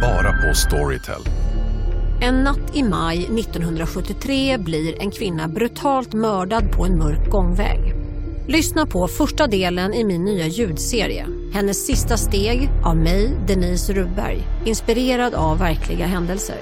[0.00, 1.22] Bara på Storytel.
[2.20, 7.94] En natt i maj 1973 blir en kvinna brutalt mördad på en mörk gångväg.
[8.48, 11.26] Lyssna på första delen i min nya ljudserie.
[11.52, 14.42] Hennes sista steg av mig, Denise Rubberg.
[14.64, 16.56] Inspirerad av verkliga händelser.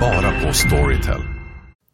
[0.00, 1.20] Bara på Storytel.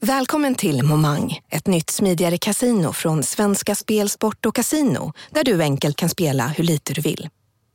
[0.00, 5.62] Välkommen till Momang, ett nytt smidigare casino från Svenska Spel, Sport och Casino där du
[5.62, 7.28] enkelt kan spela hur lite du vill.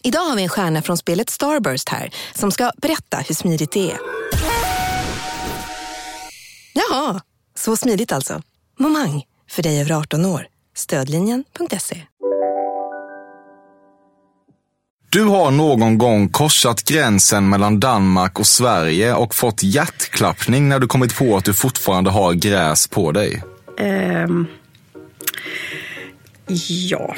[0.04, 3.92] Idag har vi en stjärna från spelet Starburst här som ska berätta hur smidigt det
[3.92, 3.98] är.
[6.74, 7.22] Jaha,
[7.56, 8.42] så smidigt alltså.
[8.80, 10.48] Momang, för dig över 18 år.
[10.76, 12.02] Stödlinjen.se.
[15.10, 20.88] Du har någon gång korsat gränsen mellan Danmark och Sverige och fått hjärtklappning när du
[20.88, 23.44] kommit på att du fortfarande har gräs på dig.
[23.78, 24.48] Ehm,
[26.90, 27.16] ja.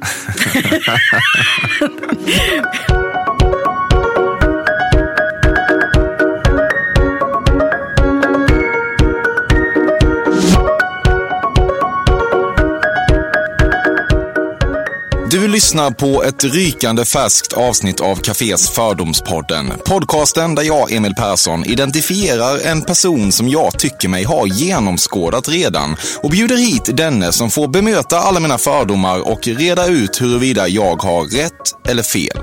[0.00, 1.18] 哈哈哈哈
[1.78, 1.88] 哈
[2.88, 3.22] 哈！
[15.30, 19.72] Du lyssnar på ett rykande färskt avsnitt av Cafés Fördomspodden.
[19.84, 25.96] Podcasten där jag, Emil Persson, identifierar en person som jag tycker mig ha genomskådat redan
[26.22, 31.02] och bjuder hit denne som får bemöta alla mina fördomar och reda ut huruvida jag
[31.02, 32.40] har rätt eller fel.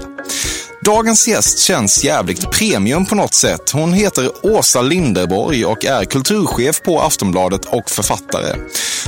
[0.86, 3.70] Dagens gäst känns jävligt premium på något sätt.
[3.72, 8.56] Hon heter Åsa Linderborg och är kulturchef på Aftonbladet och författare.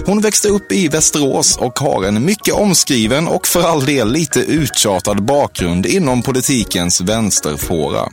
[0.06, 4.40] Hon växte upp i Västerås och har en mycket omskriven och för all del lite
[4.40, 8.10] uttjatad bakgrund inom politikens vänsterfåra.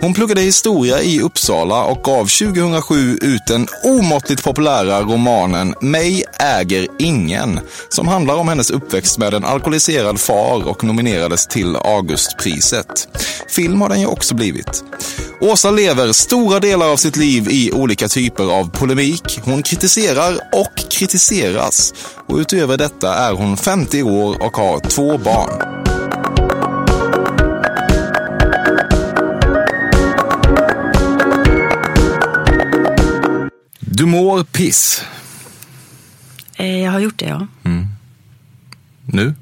[0.00, 6.86] Hon pluggade historia i Uppsala och gav 2007 ut den omåttligt populära romanen Mig äger
[6.98, 12.91] ingen, som handlar om hennes uppväxt med en alkoholiserad far och nominerades till Augustpriset.
[13.48, 14.84] Film har den ju också blivit.
[15.40, 19.40] Åsa lever stora delar av sitt liv i olika typer av polemik.
[19.44, 21.94] Hon kritiserar och kritiseras.
[22.28, 25.82] Och utöver detta är hon 50 år och har två barn.
[33.80, 35.04] Du mår piss.
[36.56, 37.46] Eh, jag har gjort det, ja.
[39.06, 39.34] Nu?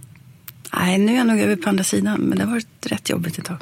[0.76, 3.38] Nej, nu är jag nog över på andra sidan, men det har varit rätt jobbigt
[3.38, 3.56] ett tag.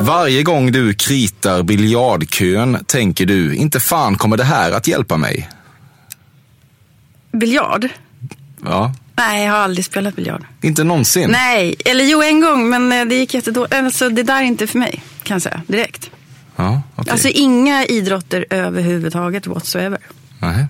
[0.00, 5.48] Varje gång du kritar biljardkön tänker du, inte fan kommer det här att hjälpa mig.
[7.32, 7.88] Biljard?
[8.64, 10.44] Ja, Nej, jag har aldrig spelat biljard.
[10.62, 11.30] inte någonsin.
[11.30, 13.74] Nej, eller jo, en gång, men eh, det gick jättedåligt.
[13.74, 16.10] Alltså, det där är inte för mig, kan jag säga, direkt.
[16.56, 17.12] Ja, okej.
[17.12, 19.98] Alltså inga idrotter överhuvudtaget whatsoever.
[20.38, 20.66] Nej.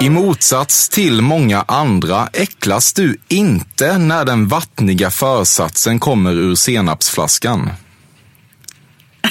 [0.00, 7.70] I motsats till många andra äcklas du inte när den vattniga försatsen kommer ur senapsflaskan.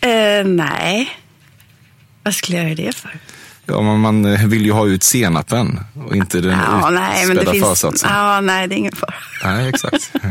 [0.00, 1.16] Eh, nej.
[2.22, 3.18] Vad skulle jag göra det för?
[3.66, 7.36] Ja, men man eh, vill ju ha ut senapen och inte den Ja, nej, men
[7.36, 7.68] det finns...
[7.68, 8.10] försatsen.
[8.12, 9.14] Ja, nej, det är ingen fara.
[9.44, 10.12] Nej, exakt.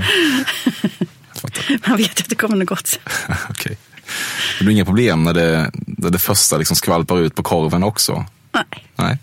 [1.88, 3.00] Man vet att det kommer något gott.
[3.50, 3.78] Okej.
[4.60, 8.26] Det blir inga problem när det, när det första liksom skvalpar ut på korven också?
[8.96, 9.18] Nej.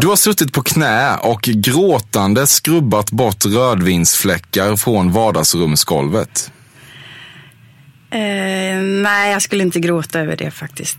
[0.00, 6.52] Du har suttit på knä och gråtande skrubbat bort rödvinsfläckar från vardagsrumsgolvet.
[8.10, 10.98] Eh, nej, jag skulle inte gråta över det faktiskt.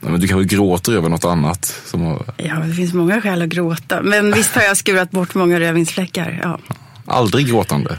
[0.00, 1.80] Men du kanske gråter över något annat?
[1.84, 4.02] Som har Ja, det finns många skäl att gråta.
[4.02, 6.40] Men visst har jag skurat bort många rödvinsfläckar.
[6.42, 6.58] Ja.
[7.06, 7.98] aldrig gråtande?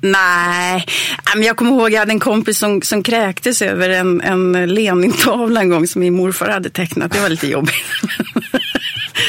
[0.00, 0.86] Nej,
[1.34, 5.60] men jag kommer ihåg jag hade en kompis som, som kräktes över en, en Lenin-tavla
[5.60, 7.12] en gång som min morfar hade tecknat.
[7.12, 7.74] Det var lite jobbigt.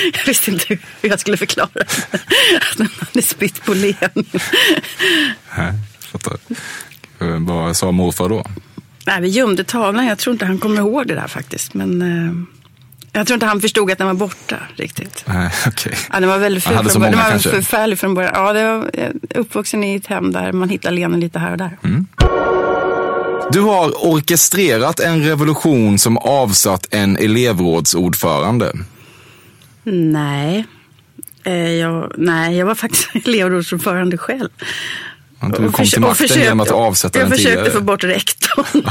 [0.13, 4.25] jag visste inte hur jag skulle förklara att han hade spytt på Lenin.
[5.57, 6.37] Nej, fattar.
[7.39, 8.45] Vad sa morfar då?
[9.07, 10.05] Nej, vi gömde tavlan.
[10.05, 11.73] Jag tror inte han kommer ihåg det där faktiskt.
[11.73, 12.56] Men eh,
[13.17, 15.23] jag tror inte han förstod att den var borta riktigt.
[15.27, 15.97] Nej, okej.
[16.13, 17.11] Ja, den var väldigt ful från början.
[17.11, 17.49] Den var kanske?
[17.49, 18.31] förfärlig från början.
[18.35, 21.57] Ja, det var eh, uppvuxen i ett hem där man hittar Lenin lite här och
[21.57, 21.77] där.
[21.83, 22.07] Mm.
[23.51, 28.71] Du har orkestrerat en revolution som avsatt en elevrådsordförande.
[29.83, 30.65] Nej.
[31.43, 34.49] Eh, jag, nej, jag var faktiskt elevrådsordförande själv.
[35.41, 37.71] Du kom Och till makten försökte- genom att avsätta Jag den försökte tidigare.
[37.79, 38.83] få bort rektorn.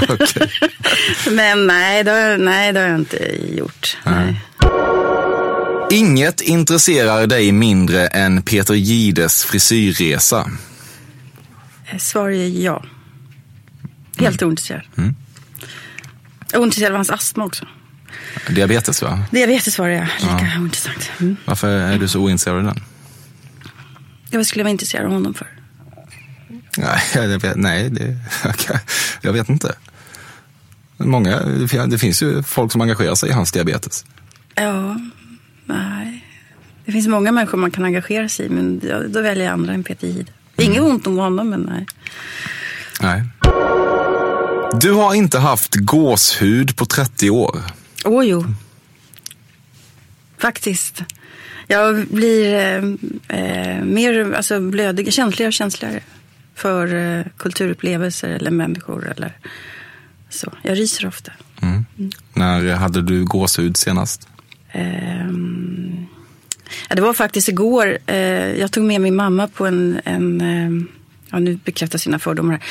[1.37, 3.17] Men nej det, har, nej, det har jag inte
[3.57, 3.97] gjort.
[4.05, 4.41] Nej.
[5.91, 10.51] Inget intresserar dig mindre än Peter Gides frisyrresa.
[11.91, 12.85] Eh, Svar är ja.
[14.19, 14.49] Helt Mm.
[14.49, 14.83] ointresserad.
[16.55, 17.67] Ointresserad av hans astma också.
[18.49, 19.23] Diabetes va?
[19.31, 21.11] Diabetes var det lika ointressant.
[21.21, 21.37] Mm.
[21.45, 22.83] Varför är du så ointresserad av den?
[24.31, 25.47] Ja, vad skulle jag vara intresserad av honom för?
[26.79, 28.17] Nej, jag vet, nej det,
[29.21, 29.75] jag vet inte.
[30.97, 31.41] Många,
[31.87, 34.05] det finns ju folk som engagerar sig i hans diabetes.
[34.55, 35.01] Ja,
[35.65, 36.25] nej.
[36.85, 39.85] Det finns många människor man kan engagera sig i, men då väljer jag andra än
[39.85, 40.33] Peter Jihde.
[40.57, 40.91] Inget mm.
[40.91, 41.87] ont om honom, men nej.
[43.01, 43.23] Nej.
[44.81, 47.63] Du har inte haft gåshud på 30 år.
[48.05, 48.45] Åh, oh, jo.
[50.39, 51.03] Faktiskt.
[51.67, 56.01] Jag blir eh, eh, mer alltså, blödig, känsligare och känsligare
[56.57, 59.13] för eh, kulturupplevelser eller människor.
[59.17, 59.33] Eller
[60.31, 60.53] så.
[60.63, 61.33] Jag ryser ofta.
[61.63, 61.85] Mm.
[61.99, 62.11] Mm.
[62.33, 64.29] När hade du gåshud senast?
[64.75, 66.07] Um,
[66.89, 67.99] ja, det var faktiskt igår.
[68.11, 68.17] Uh,
[68.61, 70.85] jag tog med min mamma på en, en uh,
[71.31, 72.63] ja, nu bekräftar sina fördomar här,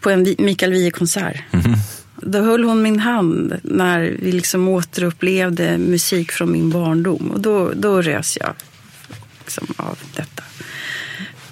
[0.00, 1.42] på en Mikael Wiehe-konsert.
[1.52, 1.74] Mm.
[2.16, 7.30] Då höll hon min hand när vi liksom återupplevde musik från min barndom.
[7.30, 8.54] Och då, då rös jag
[9.40, 10.42] liksom av detta,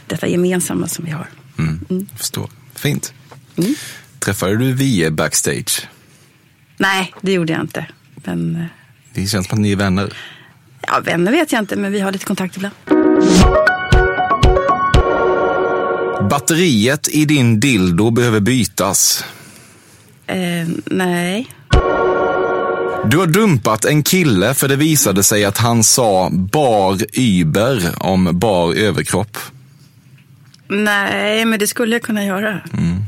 [0.06, 1.26] detta gemensamma som vi har.
[1.58, 1.80] Mm.
[1.90, 2.06] Mm.
[2.16, 2.50] Förstår.
[2.74, 3.12] Fint.
[3.56, 3.74] Mm.
[4.18, 5.88] Träffade du Wiehe backstage?
[6.76, 7.86] Nej, det gjorde jag inte.
[8.14, 8.56] Men...
[8.56, 8.64] Eh,
[9.14, 10.12] det känns som att ni är vänner.
[10.86, 12.74] Ja, vänner vet jag inte, men vi har lite kontakt ibland.
[16.30, 19.24] Batteriet i din dildo behöver bytas.
[20.26, 21.48] Eh, nej.
[23.04, 28.38] Du har dumpat en kille för det visade sig att han sa bar Uber om
[28.38, 29.38] bar överkropp.
[30.72, 32.48] Nej, men det skulle jag kunna göra.
[32.48, 33.04] Mm.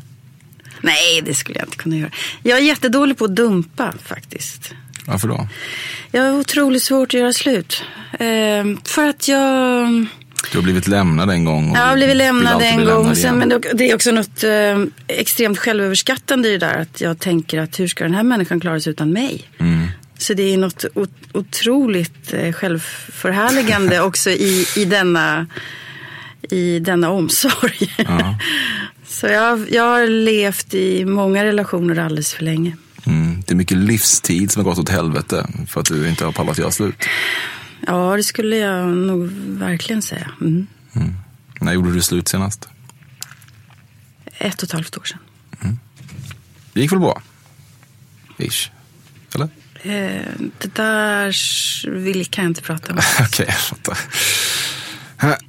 [0.80, 2.10] Nej, det skulle jag inte kunna göra.
[2.42, 4.72] Jag är jättedålig på att dumpa faktiskt.
[5.06, 5.48] Varför då?
[6.10, 7.84] Jag har otroligt svårt att göra slut.
[8.12, 9.88] Eh, för att jag...
[10.52, 11.74] Du har blivit lämnad en gång.
[11.74, 13.16] jag har blivit lämnad en gång.
[13.16, 16.80] Sen, men det är också något eh, extremt självöverskattande i det där.
[16.80, 19.50] Att jag tänker att hur ska den här människan klara sig utan mig?
[19.58, 19.86] Mm.
[20.18, 20.84] Så det är något
[21.32, 25.46] otroligt eh, självförhärligande också i, i, denna,
[26.50, 27.94] i denna omsorg.
[27.96, 28.38] Ja.
[29.06, 32.76] Så jag, jag har levt i många relationer alldeles för länge.
[33.06, 33.42] Mm.
[33.46, 36.58] Det är mycket livstid som har gått åt helvete för att du inte har pallat
[36.58, 37.04] göra slut.
[37.86, 40.30] Ja, det skulle jag nog verkligen säga.
[40.40, 40.66] Mm.
[40.92, 41.14] Mm.
[41.60, 42.68] När gjorde du slut senast?
[44.38, 45.18] Ett och ett halvt år sedan.
[45.60, 45.78] Mm.
[46.72, 47.22] Det gick väl bra?
[48.38, 48.70] Ish.
[49.34, 49.48] Eller?
[49.82, 50.22] Eh,
[50.58, 52.98] det där vill, kan jag inte prata om.
[53.20, 53.98] Okej, okay, jag fattar.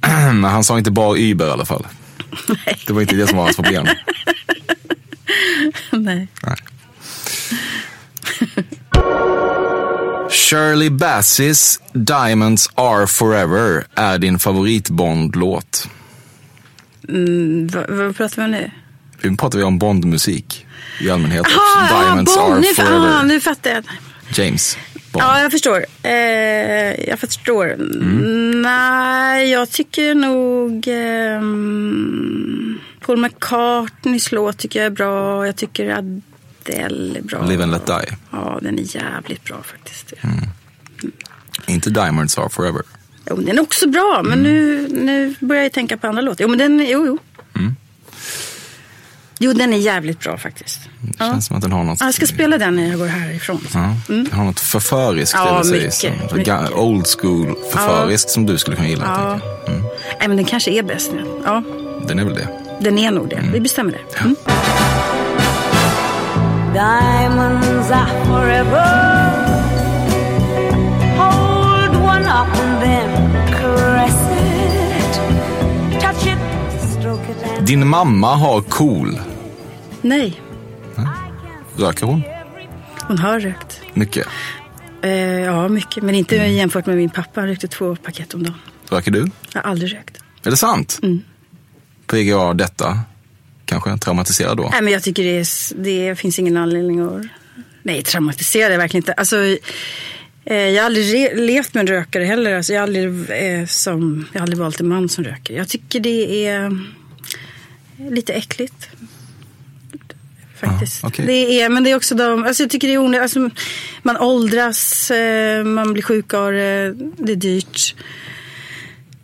[0.42, 1.86] Han sa inte bara Uber i alla fall.
[2.48, 2.78] Nej.
[2.86, 3.86] Det var inte det som var hans problem.
[5.90, 6.28] Nej.
[6.42, 6.56] Nej.
[10.30, 15.88] Shirley Bassey's Diamonds Are Forever är din favorit Bond-låt.
[17.08, 18.70] Mm, vad, vad pratar vi om nu?
[19.22, 20.66] Nu pratar vi om Bond-musik
[21.00, 21.46] i allmänhet.
[21.46, 23.08] Aha, Diamonds Bond, Are nu, Forever.
[23.08, 23.84] Aha, nu fattar jag.
[24.28, 24.78] James.
[25.18, 25.28] Bond.
[25.28, 25.84] Ja, jag förstår.
[26.02, 27.72] Eh, jag förstår.
[27.72, 28.62] Mm.
[28.62, 30.88] Nej, jag tycker nog...
[30.88, 31.40] Eh,
[33.00, 35.46] Paul McCartneys låt tycker jag är bra.
[35.46, 37.46] Jag tycker Adele är bra.
[37.46, 38.16] Live and Let Die.
[38.30, 40.12] Ja, den är jävligt bra faktiskt.
[40.20, 40.36] Mm.
[40.36, 40.48] Mm.
[41.66, 42.82] Inte Diamonds Are Forever.
[43.30, 46.44] Jo, den är också bra, men nu, nu börjar jag tänka på andra låtar.
[46.44, 47.18] Jo, men den, jo, jo.
[49.38, 50.80] Jo, den är jävligt bra faktiskt.
[51.00, 51.40] Det känns ja.
[51.40, 52.00] som att den har något...
[52.00, 53.66] Jag ska spela den när jag går härifrån.
[53.74, 53.78] Ja.
[53.78, 54.24] Mm.
[54.24, 56.12] Den har något förföriskt ja, mycket, säga.
[56.34, 56.72] mycket.
[56.72, 58.32] Old school förföriskt ja.
[58.32, 59.04] som du skulle kunna gilla.
[59.04, 59.72] Ja.
[59.72, 59.82] Mm.
[60.18, 61.40] Nej, men den kanske är bäst nu.
[61.44, 61.62] Ja.
[62.08, 62.48] Den är väl det.
[62.80, 63.36] Den är nog det.
[63.36, 63.52] Mm.
[63.52, 64.18] Vi bestämmer det.
[64.18, 64.36] Mm.
[66.74, 69.46] Diamonds are forever
[71.16, 73.25] Hold one up and then
[77.66, 79.20] Din mamma har cool.
[80.02, 80.40] Nej.
[81.76, 82.22] Röker hon?
[83.00, 83.80] Hon har rökt.
[83.94, 84.26] Mycket?
[85.02, 86.02] Eh, ja, mycket.
[86.02, 86.52] Men inte mm.
[86.52, 87.40] jämfört med min pappa.
[87.40, 88.54] Han rökte två paket om dagen.
[88.88, 89.30] Röker du?
[89.52, 90.18] Jag har aldrig rökt.
[90.44, 91.00] Är det sant?
[91.02, 91.22] Mm.
[92.06, 92.98] PGA detta?
[93.64, 94.68] Kanske traumatiserad då?
[94.72, 97.26] Nej, men jag tycker det, är, det finns ingen anledning att...
[97.82, 99.12] Nej, traumatiserad är verkligen inte.
[99.12, 99.36] Alltså,
[100.44, 102.54] eh, jag har aldrig levt med en rökare heller.
[102.54, 105.54] Alltså, jag, har aldrig, eh, som, jag har aldrig valt en man som röker.
[105.54, 106.80] Jag tycker det är
[107.98, 108.88] lite äckligt.
[110.60, 111.04] Faktiskt.
[111.04, 111.26] Ah, okay.
[111.26, 113.22] det är, men det är också de, alltså jag tycker det är onödigt.
[113.22, 113.50] Alltså,
[114.02, 117.94] man åldras, eh, man blir sjuk av det, det är dyrt.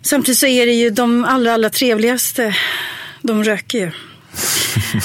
[0.03, 2.57] Samtidigt så är det ju de allra, allra trevligaste,
[3.23, 3.91] de röker ju.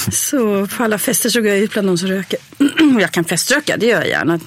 [0.12, 2.40] så på alla fester så går jag ut bland de som röker.
[3.00, 4.40] jag kan feströka, det gör jag gärna.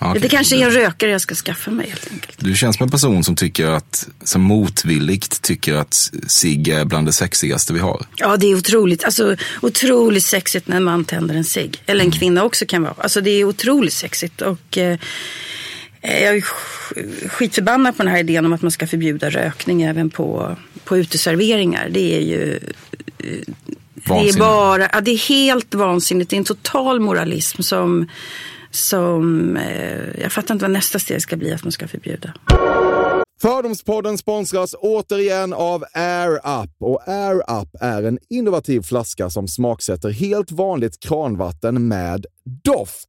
[0.00, 0.20] Okay.
[0.20, 2.36] Det kanske är en rökare jag ska skaffa mig helt enkelt.
[2.38, 7.06] Du känns som en person som tycker att, som motvilligt tycker att cigg är bland
[7.06, 8.06] det sexigaste vi har.
[8.16, 9.04] Ja, det är otroligt.
[9.04, 11.82] Alltså otroligt sexigt när en man tänder en cigg.
[11.86, 12.18] Eller en mm.
[12.18, 12.94] kvinna också kan vara.
[12.98, 14.40] Alltså det är otroligt sexigt.
[14.40, 14.98] Och eh,
[16.02, 16.40] jag är
[17.28, 21.88] skitförbannad på den här idén om att man ska förbjuda rökning även på på uteserveringar.
[21.90, 22.60] Det är ju
[24.04, 26.30] det är bara, ja, det är helt vansinnigt.
[26.30, 28.08] Det är en total moralism som,
[28.70, 32.34] som eh, jag fattar inte vad nästa steg ska bli att man ska förbjuda.
[33.42, 36.70] Fördomspodden sponsras återigen av Air Up.
[36.80, 42.26] Och Air Up är en innovativ flaska som smaksätter helt vanligt kranvatten med
[42.64, 43.08] doft.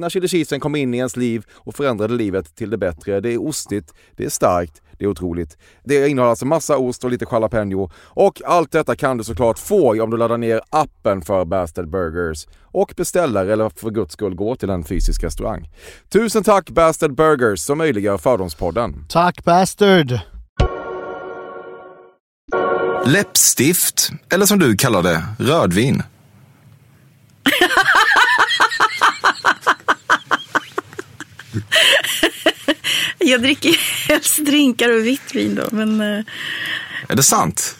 [0.00, 3.20] när chili cheesen kom in i ens liv och förändrade livet till det bättre.
[3.20, 5.58] Det är ostigt, det är starkt, det är otroligt.
[5.84, 10.02] Det innehåller alltså massa ost och lite jalapeno och allt detta kan du såklart få
[10.02, 14.56] om du laddar ner appen för Bastard Burgers och beställer eller för guds skull gå
[14.56, 15.70] till en fysisk restaurang.
[16.08, 19.06] Tusen tack Bastard Burgers som möjliggör Fördomspodden.
[19.08, 20.20] Tack Bastard!
[23.06, 26.02] Läppstift, eller som du kallar det, rödvin.
[33.20, 33.70] Jag dricker
[34.08, 35.68] helst drinkar och vitt vin då.
[35.70, 36.24] Men, eh,
[37.08, 37.76] Är det sant?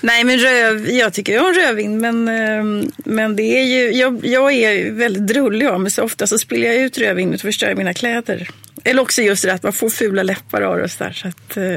[0.00, 2.00] nej, men röv, jag tycker om rödvin.
[2.00, 5.90] Men, eh, men det är ju, jag, jag är väldigt drullig av mig.
[5.90, 8.48] Så ofta så spiller jag ut rödvinet och förstör mina kläder.
[8.84, 11.12] Eller också just det att man får fula läppar av det och så där.
[11.12, 11.76] Så att, Eh,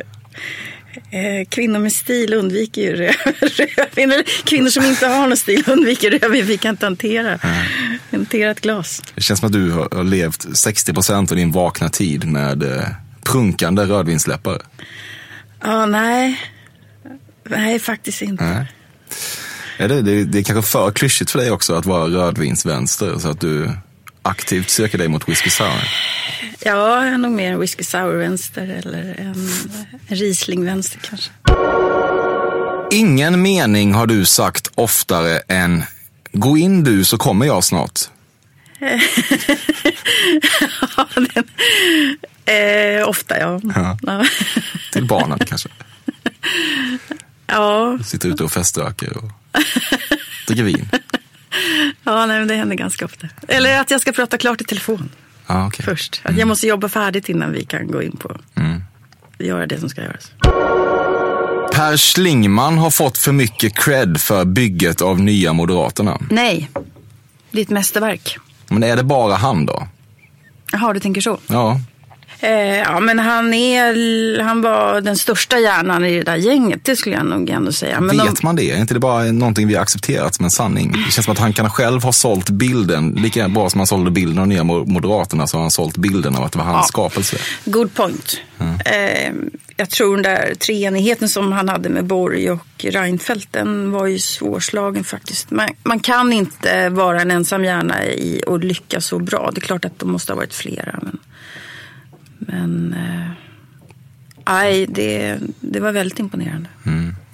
[1.50, 2.96] kvinnor med stil undviker ju
[3.78, 4.24] rödvin.
[4.44, 6.46] Kvinnor som inte har någon stil undviker rödvin.
[6.46, 7.40] Vi kan inte hantera,
[8.12, 9.02] hantera ett glas.
[9.16, 12.84] Det känns som att du har levt 60% av din vakna tid med eh,
[13.24, 14.62] prunkande rödvinsläppar.
[15.64, 16.42] Ja, nej.
[17.50, 18.44] Nej, faktiskt inte.
[18.44, 18.66] Nej.
[19.78, 23.30] Är det, det, det är kanske för klyschigt för dig också att vara rödvinsvänster så
[23.30, 23.70] att du
[24.22, 25.88] aktivt söker dig mot whisky sour.
[26.60, 29.50] Ja, jag är nog mer en whisky sour-vänster eller en,
[30.08, 31.32] en Riesling-vänster kanske.
[32.92, 35.84] Ingen mening har du sagt oftare än
[36.34, 38.00] gå in du så kommer jag snart.
[40.98, 41.46] Ja, den,
[42.56, 43.62] eh, ofta, ja.
[43.75, 43.98] Ja.
[44.01, 44.25] Ja.
[44.92, 45.70] Till barnen kanske.
[47.48, 49.31] Ja, Sitter ute och feströker och
[50.48, 50.90] dricker vin.
[52.03, 53.27] ja nej, men det händer ganska ofta.
[53.48, 55.09] Eller att jag ska prata klart i telefon
[55.48, 55.85] Ja, okej.
[55.85, 56.22] först.
[56.24, 58.37] Att jag måste jobba färdigt innan vi kan gå in på
[59.40, 60.31] göra det som ska göras.
[61.74, 66.18] Per Schlingman har fått för mycket cred för bygget av Nya Moderaterna.
[66.29, 66.70] Nej,
[67.51, 68.37] det är ett mästerverk.
[68.68, 69.87] Men är det bara han då?
[70.72, 71.37] Jaha, du tänker så.
[71.48, 71.79] Ja,
[72.39, 76.96] Eh, ja, men han, är, han var den största hjärnan i det där gänget, det
[76.96, 78.01] skulle jag nog ändå säga.
[78.01, 78.72] Men vet de, man det?
[78.72, 80.91] Är inte det bara någonting vi har accepterat som en sanning?
[80.91, 84.11] Det känns som att han kan själv ha sålt bilden, lika bra som han sålde
[84.11, 86.87] bilden av Nya Moderaterna så har han sålt bilden av att det var hans Ja.
[86.87, 87.37] skapelse.
[87.65, 88.37] Good point.
[88.85, 89.33] Eh,
[89.77, 94.20] jag tror den där treenigheten som han hade med Borg och Reinfeldt, den var ju
[94.20, 95.51] svårslagen faktiskt.
[95.51, 99.51] Man, man kan inte vara en ensam hjärna i och lyckas så bra.
[99.55, 101.00] Det är klart att de måste ha varit flera.
[101.01, 101.17] Men,
[102.48, 103.32] men eh,
[104.44, 106.70] aj, det, det var väldigt imponerande.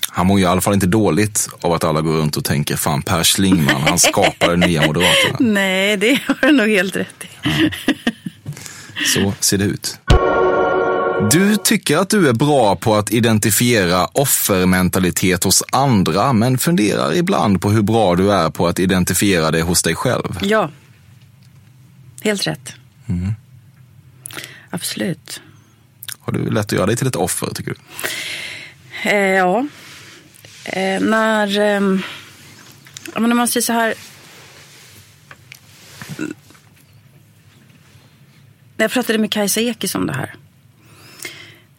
[0.10, 2.76] Han mår ju i alla fall inte dåligt av att alla går runt och tänker
[2.76, 5.38] fan Per Schlingman, han skapade Nya Moderaterna.
[5.40, 7.50] Nej, det har du nog helt rätt i.
[9.06, 10.00] Så ser det ut.
[11.32, 17.62] Du tycker att du är bra på att identifiera offermentalitet hos andra, men funderar ibland
[17.62, 20.40] på hur bra du är på att identifiera det hos dig själv.
[20.42, 20.70] Ja,
[22.22, 22.74] helt rätt.
[24.70, 25.42] Absolut.
[26.20, 27.78] Har du lätt att göra dig till ett offer, tycker du?
[29.10, 29.68] Eh, ja.
[30.64, 33.94] Eh, när, men när man säger så här.
[38.78, 40.36] När jag pratade med Kajsa Ekis om det här.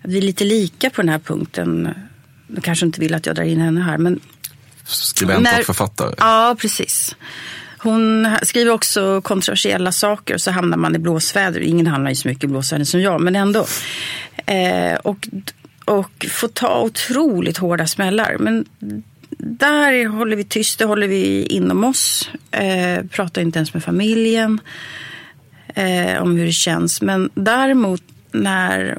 [0.02, 1.94] Att vi är lite lika på den här punkten.
[2.46, 3.98] Du kanske inte vill att jag drar in henne här.
[3.98, 4.20] Men
[4.84, 6.14] Skribent När- och författare.
[6.18, 7.16] Ja, precis.
[7.78, 11.60] Hon skriver också kontroversiella saker och så hamnar man i blåsväder.
[11.60, 13.66] Ingen hamnar ju så mycket i blåsväder som jag, men ändå.
[14.46, 15.28] Eh, och,
[15.84, 18.36] och får ta otroligt hårda smällar.
[18.38, 18.64] Men
[19.38, 22.30] där håller vi tyst, det håller vi inom oss.
[22.50, 24.60] Eh, pratar inte ens med familjen
[25.74, 27.02] eh, om hur det känns.
[27.02, 28.98] Men däremot när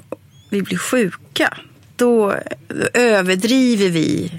[0.50, 1.58] vi blir sjuka,
[1.96, 2.36] då
[2.94, 4.32] överdriver vi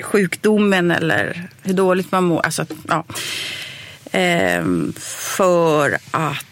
[0.00, 2.40] sjukdomen eller hur dåligt man mår.
[2.40, 3.04] Alltså, ja.
[4.12, 6.46] Ehm, för att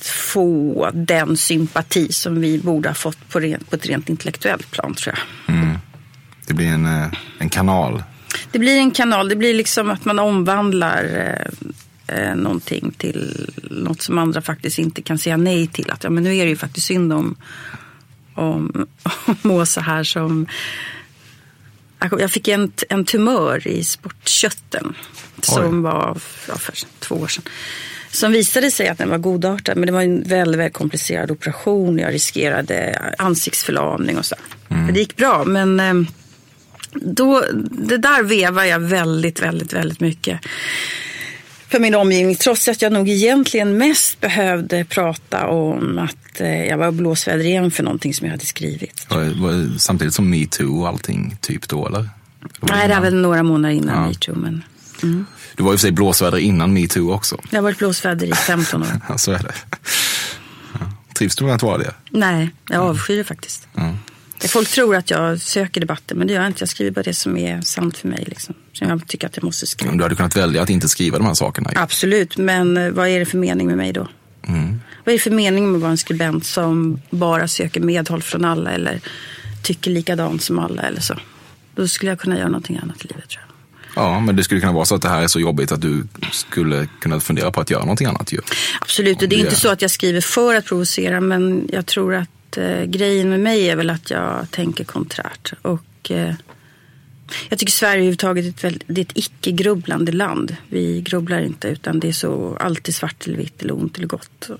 [0.00, 4.94] få den sympati som vi borde ha fått på, rent, på ett rent intellektuellt plan
[4.94, 5.24] tror jag.
[6.46, 8.02] Det blir en, eh, en kanal.
[8.52, 14.02] Det blir en kanal, det blir liksom att man omvandlar eh, eh, någonting till något
[14.02, 15.90] som andra faktiskt inte kan säga nej till.
[15.90, 17.36] Att ja, men nu är det ju faktiskt synd om,
[18.34, 18.86] om,
[19.42, 20.46] om Åsa här som...
[21.98, 24.94] Jag fick en, en tumör i sportkötten
[25.42, 27.44] som var ja, för två år sedan.
[28.10, 29.76] Som visade sig att den var godartad.
[29.76, 31.98] Men det var en väldigt, väldigt komplicerad operation.
[31.98, 34.36] Jag riskerade ansiktsförlamning och så.
[34.92, 35.94] Det gick bra men eh,
[36.94, 40.40] då, det där vevar jag väldigt, väldigt, väldigt mycket
[41.74, 42.36] för min omgivning.
[42.36, 47.70] Trots att jag nog egentligen mest behövde prata om att eh, jag var blåsväder igen
[47.70, 49.06] för någonting som jag hade skrivit.
[49.78, 52.08] Samtidigt som metoo och allting, typ då eller?
[52.60, 54.08] Nej, det var väl några månader innan Ja.
[54.08, 54.34] metoo.
[54.34, 54.64] Men
[55.56, 57.40] Du var ju för sig blåsväder innan metoo också.
[57.50, 58.88] jag har varit blåsväder i 15 år.
[59.08, 59.54] Ja, så är det.
[60.72, 60.78] Ja.
[61.14, 61.94] Trivs du med att vara det?
[62.10, 63.68] Nej, jag avskyr det faktiskt.
[63.74, 63.94] Ja.
[64.48, 66.62] Folk tror att jag söker debatter, men det gör jag inte.
[66.62, 68.24] Jag skriver bara det som är sant för mig.
[68.26, 68.54] Liksom.
[68.72, 69.92] Som jag tycker att jag måste skriva.
[69.92, 71.70] Om du hade kunnat välja att inte skriva de här sakerna.
[71.76, 74.08] Absolut, men eh, vad är det för mening med mig då?
[75.04, 78.44] Vad är det för mening med att vara en skribent som bara söker medhåll från
[78.44, 79.00] alla eller
[79.62, 81.14] tycker likadant som alla eller så?
[81.74, 83.54] Då skulle jag kunna göra någonting annat i livet tror jag.
[84.04, 86.06] Ja, men det skulle kunna vara så att det här är så jobbigt att du
[86.32, 88.40] skulle kunna fundera på att göra någonting annat ju.
[88.80, 92.14] Absolut, och det är inte så att jag skriver för att provocera men jag tror
[92.14, 92.28] att
[92.58, 95.52] eh, grejen med mig är väl att jag tänker konträrt.
[95.62, 96.34] Och eh,
[97.48, 100.56] jag tycker Sverige överhuvudtaget är ett, väldigt, det är ett icke-grubblande land.
[100.68, 104.50] Vi grubblar inte utan det är så alltid svart eller vitt eller ont eller gott.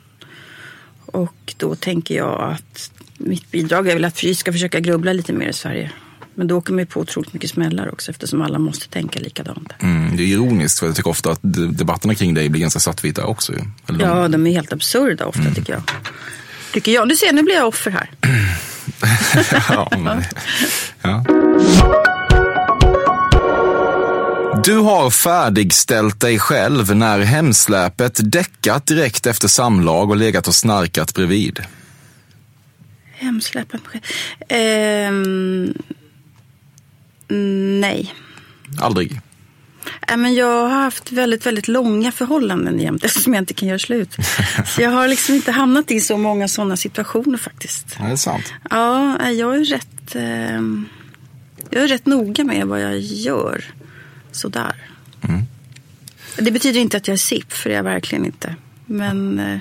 [1.07, 5.33] Och då tänker jag att mitt bidrag är väl att vi ska försöka grubbla lite
[5.33, 5.91] mer i Sverige.
[6.35, 9.73] Men då åker man ju på otroligt mycket smällar också eftersom alla måste tänka likadant.
[9.81, 12.81] Mm, det är ironiskt för jag tycker ofta att de- debatterna kring dig blir ganska
[12.81, 13.53] svartvita också.
[13.89, 15.83] Eller Ja, de är helt absurda ofta tycker jag.
[16.75, 17.09] Tycker jag.
[17.09, 18.11] Du ser, nu blir jag offer här.
[19.69, 20.25] ja, men,
[21.03, 21.25] ja.
[24.65, 31.15] Du har färdigställt dig själv när hemsläpet däckat direkt efter samlag och legat och snarkat
[31.15, 31.65] bredvid.
[33.91, 34.03] Själv.
[34.49, 35.75] Ehm,
[37.81, 38.15] nej.
[38.81, 39.21] Aldrig.
[40.09, 43.79] Äh, men jag har haft väldigt, väldigt långa förhållanden jämt eftersom jag inte kan göra
[43.79, 44.17] slut.
[44.67, 47.97] Så jag har liksom inte hamnat i så många sådana situationer faktiskt.
[47.99, 48.53] Ja, det är sant.
[48.71, 50.89] Ja, äh, jag är rätt, ehm,
[51.71, 53.65] jag är rätt noga med vad jag gör.
[54.33, 54.75] Sådär.
[56.37, 58.57] Det betyder inte att jag är SIP, för det är jag verkligen inte.
[58.87, 59.59] Men eh,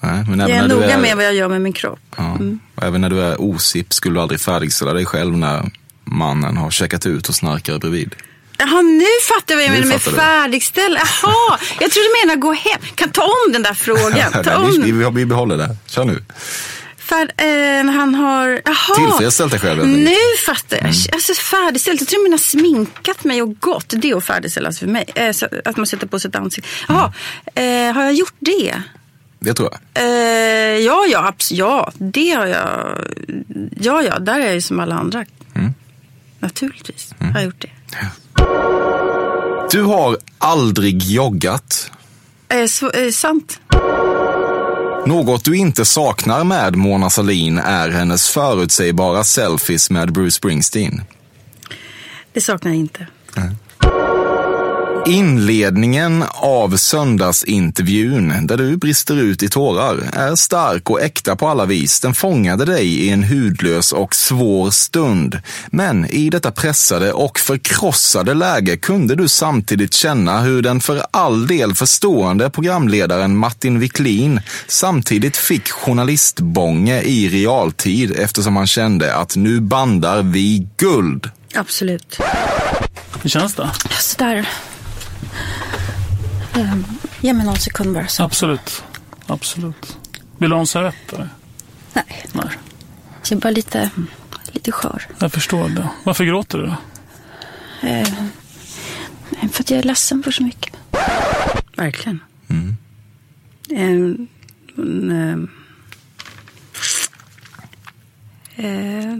[0.00, 2.00] Nej, men jag är noga är, med vad jag gör med min kropp.
[2.16, 2.38] ja,
[2.74, 5.70] och även när du är osip skulle du aldrig färdigställa dig själv när
[6.04, 8.14] mannen har checkat ut och snarkar bredvid.
[8.58, 10.22] Jaha, nu fattar jag vad jag menar med fattar du.
[10.22, 10.98] färdigställ.
[11.00, 12.80] Jaha, jag trodde du menade gå hem.
[12.94, 14.32] Kan ta om den där frågan.
[14.44, 15.76] Ta om vi, vi, vi behåller det.
[15.86, 16.24] Kör nu.
[16.98, 18.60] Fär, eh, han har...
[18.64, 18.94] Jaha.
[18.96, 19.86] Tillfredsställt dig själv.
[19.86, 20.86] Nu fattar jag.
[21.12, 22.00] Alltså färdigställt.
[22.00, 23.92] Jag tror du menar sminkat mig och gått.
[23.96, 25.04] Det är att färdigställas för mig.
[25.14, 26.70] Eh, så, att man sätter på sig ett ansikte.
[26.88, 27.12] Jaha,
[27.54, 28.82] eh, har jag gjort det?
[29.40, 30.04] Det tror jag.
[30.04, 32.98] Eh, ja, ja, abs- ja, det har jag.
[33.80, 35.24] Ja, ja, där är jag ju som alla andra.
[36.40, 37.70] Naturligtvis har jag gjort det.
[39.70, 41.90] Du har aldrig joggat.
[42.48, 43.60] Eh, så, eh, sant.
[45.06, 51.02] Något du inte saknar med Mona Sahlin är hennes förutsägbara selfies med Bruce Springsteen.
[52.32, 53.06] Det saknar jag inte.
[55.06, 61.64] Inledningen av söndagsintervjun, där du brister ut i tårar, är stark och äkta på alla
[61.64, 62.00] vis.
[62.00, 65.40] Den fångade dig i en hudlös och svår stund.
[65.66, 71.46] Men i detta pressade och förkrossade läge kunde du samtidigt känna hur den för all
[71.46, 79.60] del förstående programledaren Martin Wiklin samtidigt fick journalistbånge i realtid eftersom han kände att nu
[79.60, 81.30] bandar vi guld.
[81.54, 82.18] Absolut.
[83.22, 83.70] Hur känns det?
[84.00, 84.48] Sådär.
[86.56, 86.84] Um,
[87.20, 88.08] ge mig någon sekund bara.
[88.08, 88.22] Så.
[88.22, 88.84] Absolut.
[89.26, 89.96] Absolut.
[90.38, 91.12] Vill du ha en servett?
[91.12, 91.28] eller?
[91.92, 92.44] Nej, Nej.
[93.22, 93.90] jag är bara lite,
[94.52, 95.02] lite skör.
[95.18, 95.88] Jag förstår det.
[96.04, 96.76] Varför gråter du då?
[97.88, 98.08] Eh,
[99.52, 100.76] för att jag är ledsen för så mycket.
[101.76, 102.20] Verkligen.
[103.68, 104.28] En,
[104.76, 105.48] en,
[108.56, 109.18] eh, eh,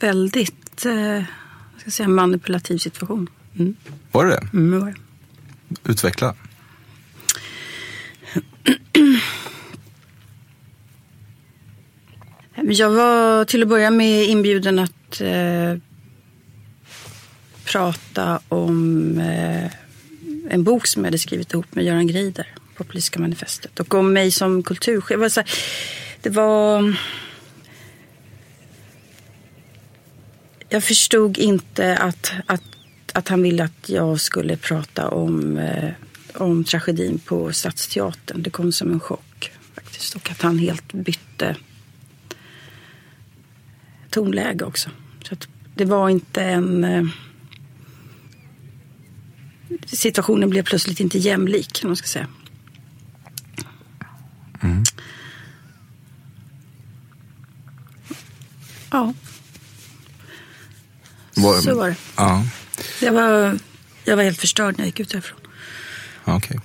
[0.00, 1.24] väldigt eh, vad
[1.90, 3.28] ska säga, manipulativ situation.
[3.58, 3.76] Mm.
[4.12, 4.48] Var det det?
[4.52, 5.90] Mm, var det.
[5.90, 6.34] Utveckla.
[12.62, 15.76] Jag var till att börja med inbjuden att eh,
[17.64, 19.70] prata om eh,
[20.50, 23.80] en bok som jag hade skrivit ihop med Göran Greider, Populistiska manifestet.
[23.80, 25.08] Och om mig som kulturchef.
[25.08, 25.50] Det var, så här,
[26.22, 26.96] det var...
[30.72, 32.62] Jag förstod inte att, att,
[33.12, 35.92] att han ville att jag skulle prata om, eh,
[36.34, 38.42] om tragedin på Stadsteatern.
[38.42, 40.14] Det kom som en chock faktiskt.
[40.14, 41.56] Och att han helt bytte
[44.10, 44.90] tonläge också.
[45.28, 45.36] Så
[45.74, 46.84] det var inte en...
[46.84, 47.04] eh,
[49.86, 52.26] situationen blev plötsligt inte jämlik, om man ska säga.
[58.90, 59.14] Ja,
[61.36, 61.96] Var, så var det.
[62.16, 62.44] Ja,
[63.00, 63.58] Jag var,
[64.04, 65.38] jag var helt förstörd när jag gick ut därifrån.
[66.24, 66.60] okej.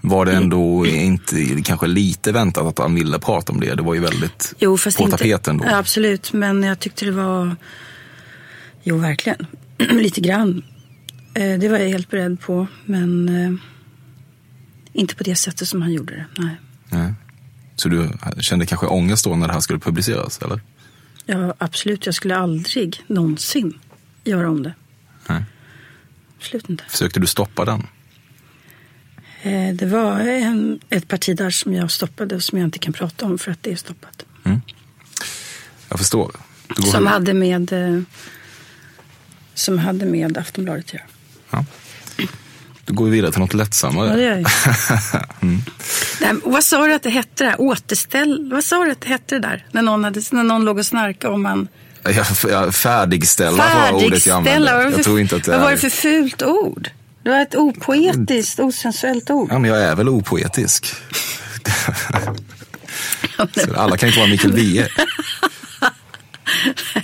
[0.00, 3.74] Var det ändå inte kanske lite väntat att han ville prata om det?
[3.74, 5.64] Det var ju väldigt Jo, fast på inte, tapeten då.
[5.68, 7.56] Absolut, men jag tyckte det var...
[8.82, 9.46] Jo, verkligen.
[9.78, 10.62] Lite grann.
[11.34, 13.52] Eh, Det var jag helt beredd på, men eh,
[14.92, 16.26] inte på det sättet som han gjorde det.
[16.42, 16.56] Nej.
[16.88, 17.14] Nej.
[17.76, 18.08] Så du
[18.40, 20.60] kände kanske ångest då när det här skulle publiceras, eller?
[21.26, 22.06] Ja, absolut.
[22.06, 23.78] Jag skulle aldrig någonsin
[24.24, 24.74] göra om det.
[25.26, 25.42] Nej.
[26.38, 26.84] Absolut inte.
[26.88, 27.86] Försökte du stoppa den?
[29.42, 32.92] Eh, Det var en, ett parti där som jag stoppade och som jag inte kan
[32.92, 34.24] prata om för att det är stoppat.
[35.88, 36.36] Jag förstår.
[36.92, 38.02] Som hade med, eh,
[39.54, 41.04] som hade med Aftonbladet att göra.
[41.50, 41.64] ja.
[42.86, 44.08] Du går vidare till något lättsammare.
[44.08, 44.46] Ja, det gör jag.
[46.20, 47.44] Nej, och vad sa du att det hette?
[47.44, 47.56] Det?
[47.56, 48.50] Återställ?
[48.52, 49.66] Vad sa du att det hette det där?
[49.70, 51.68] När någon, hade, när någon låg och snarkade och man...
[52.04, 54.72] Jag, jag, färdigställa var ordet jag använde.
[54.72, 55.72] Var det Jag tror inte att det Vad var är...
[55.72, 56.90] det för fult ord?
[57.22, 59.48] Det var ett opoetiskt, osensuellt ord.
[59.52, 60.86] Ja, men jag är väl opoetisk.
[63.54, 64.88] Så alla kan inte vara Mikael Wiehe.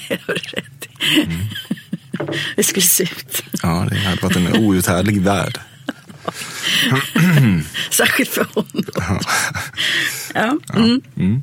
[0.08, 0.88] Det har du rätt.
[1.16, 1.38] Mm.
[2.56, 3.42] Det skulle se ut.
[3.62, 5.60] Ja, det hade varit en outhärdlig värld.
[7.90, 8.84] Särskilt för honom.
[10.34, 10.58] Ja.
[10.74, 11.42] Mm.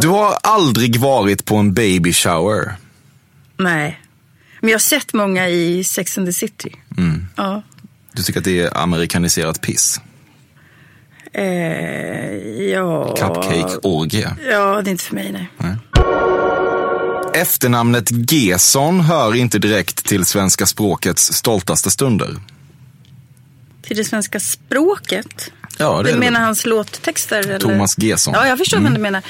[0.00, 2.76] Du har aldrig varit på en baby shower.
[3.56, 4.00] Nej.
[4.60, 6.76] Men jag har sett många i Sex and the City.
[6.96, 7.26] Mm.
[7.36, 7.62] Ja.
[8.12, 10.00] Du tycker att det är amerikaniserat piss?
[11.32, 11.44] Eh,
[12.70, 13.16] ja.
[13.16, 14.30] Cupcake-orgie.
[14.50, 15.76] Ja, det är inte för mig, nej.
[17.34, 22.36] Efternamnet Gesson hör inte direkt till svenska språkets stoltaste stunder.
[23.82, 25.52] Till det svenska språket.
[25.78, 26.46] Ja, det du menar det.
[26.46, 27.38] hans låttexter?
[27.40, 27.58] Eller?
[27.58, 28.34] Thomas Gesson.
[28.36, 29.22] Ja, jag förstår vad du menar.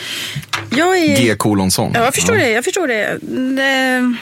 [0.70, 1.16] Jag är...
[1.16, 1.34] G.
[1.36, 1.90] Kolonsson.
[1.94, 2.50] Ja, jag förstår det.
[2.50, 3.18] Jag förstår det.
[3.56, 4.16] det.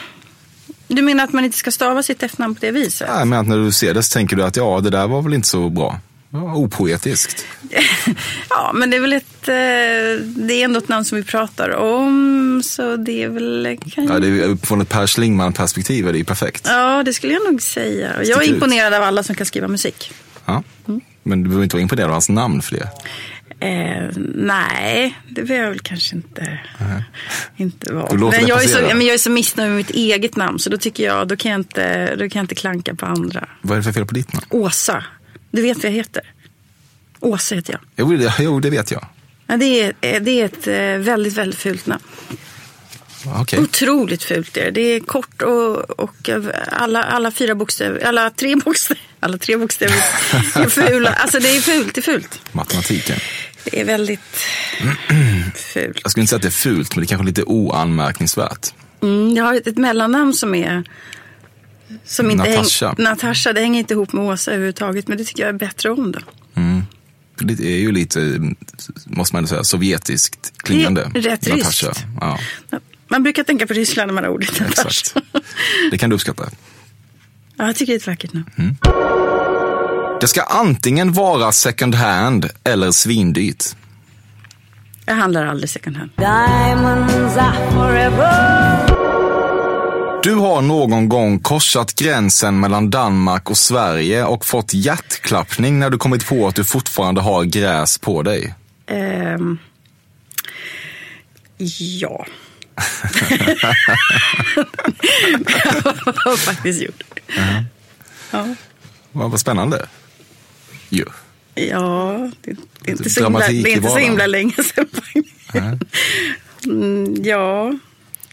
[0.87, 3.09] Du menar att man inte ska stava sitt efternamn på det viset?
[3.15, 5.21] Nej, men att när du ser det så tänker du att ja, det där var
[5.21, 5.99] väl inte så bra.
[6.29, 7.45] Ja, opoetiskt.
[8.49, 9.47] Ja, men det är väl ett...
[9.47, 13.77] eh, Det är ändå ett namn som vi pratar om, så det är väl...
[13.95, 14.07] Kan...
[14.07, 16.63] Ja, det är, från ett Per Schlingmann-perspektiv är det ju perfekt.
[16.67, 18.09] Ja, det skulle jag nog säga.
[18.13, 18.47] Jag är Sticker ut.
[18.49, 20.11] imponerad av alla som kan skriva musik.
[20.45, 20.63] Ja.
[21.23, 22.89] Men du behöver inte vara imponerad av hans namn för det.
[23.59, 26.59] Eh, nej, det behöver jag väl kanske inte,
[27.55, 28.13] inte vara.
[28.13, 30.77] Men jag, är så, men jag är så missnöjd med mitt eget namn så då
[30.77, 33.47] tycker jag, då kan jag inte, då kan jag inte klanka på andra.
[33.61, 34.45] Vad är det för fel på ditt namn?
[34.49, 35.03] Åsa,
[35.51, 36.23] du vet vad jag heter?
[37.19, 37.81] Åsa heter jag.
[37.95, 39.05] Jo, det, jo, det vet jag.
[39.47, 42.03] Ja, det, är, det är ett eh, väldigt, väldigt fult namn.
[43.25, 43.59] Okej.
[43.59, 44.71] Otroligt fult är det.
[44.71, 46.29] Det är kort och, och
[46.71, 49.95] alla, alla fyra bokstäver, alla tre bokstäver, alla tre bokstäver
[50.55, 51.09] är fula.
[51.09, 52.41] Alltså det är fult, det är fult.
[52.51, 53.19] Matematiken.
[53.63, 54.19] Det är väldigt
[55.55, 55.99] fult.
[56.03, 58.73] Jag skulle inte säga att det är fult, men det är kanske lite oanmärkningsvärt.
[59.01, 60.83] Mm, jag har ett, mellannamn som är...
[62.05, 62.87] Som inte Natasha.
[62.87, 63.53] Häng, Natasha.
[63.53, 65.07] Det hänger inte ihop med Åsa överhuvudtaget.
[65.07, 66.19] Men det tycker jag är bättre om då.
[67.35, 68.39] Det är ju lite,
[69.05, 71.11] måste man säga, sovjetiskt klingande.
[71.13, 71.93] Det är rätt Natasha.
[72.21, 72.39] Ja,
[73.13, 75.15] Man brukar tänka på Ryssland när man har ordet exakt.
[75.91, 76.49] Det kan du uppskatta.
[77.57, 78.77] Ja, jag tycker det är ett vackert namn.
[80.21, 83.63] Det ska antingen vara second hand eller svindyrt.
[85.05, 86.11] Jag handlar aldrig second hand.
[86.15, 88.83] Diamonds are forever.
[90.23, 95.97] Du har någon gång korsat gränsen mellan Danmark och Sverige och fått hjärtklappning när du
[95.97, 98.53] kommit på att du fortfarande har gräs på dig.
[98.87, 99.57] Ehm,
[101.99, 102.25] ja.
[106.05, 107.21] Jag har faktiskt gjort det.
[108.31, 108.55] Ja.
[109.11, 109.85] Vad vad spännande.
[110.89, 111.05] Jo.
[111.55, 114.87] Ja, det, det är inte så himla, det är inte så himla länge sedan.
[116.65, 117.73] Mm, ja,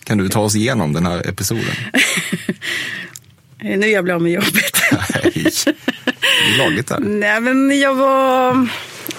[0.05, 1.74] Kan du ta oss igenom den här episoden?
[3.61, 4.83] nu jag blir av med jobbet.
[4.92, 6.98] Nej, det är lagligt där.
[6.98, 8.68] Nej, men jag var,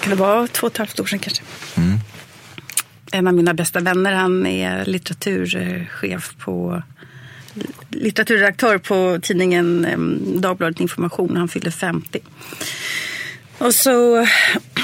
[0.00, 1.42] kan det vara två och ett halvt år sedan kanske.
[3.14, 6.82] En av mina bästa vänner, han är litteraturchef på
[7.90, 9.86] litteraturredaktör på tidningen
[10.40, 11.36] Dagbladet Information.
[11.36, 12.20] Han fyllde 50.
[13.58, 14.26] Och så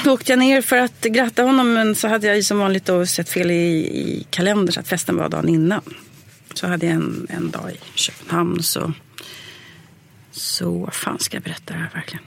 [0.05, 3.05] åkte jag ner för att gratta honom men så hade jag ju som vanligt då
[3.05, 5.81] sett fel i, i kalendern så att festen var dagen innan.
[6.53, 8.93] Så hade jag en, en dag i Köpenhamn så,
[10.39, 12.23] så vad fan ska jag berätta det här verkligen?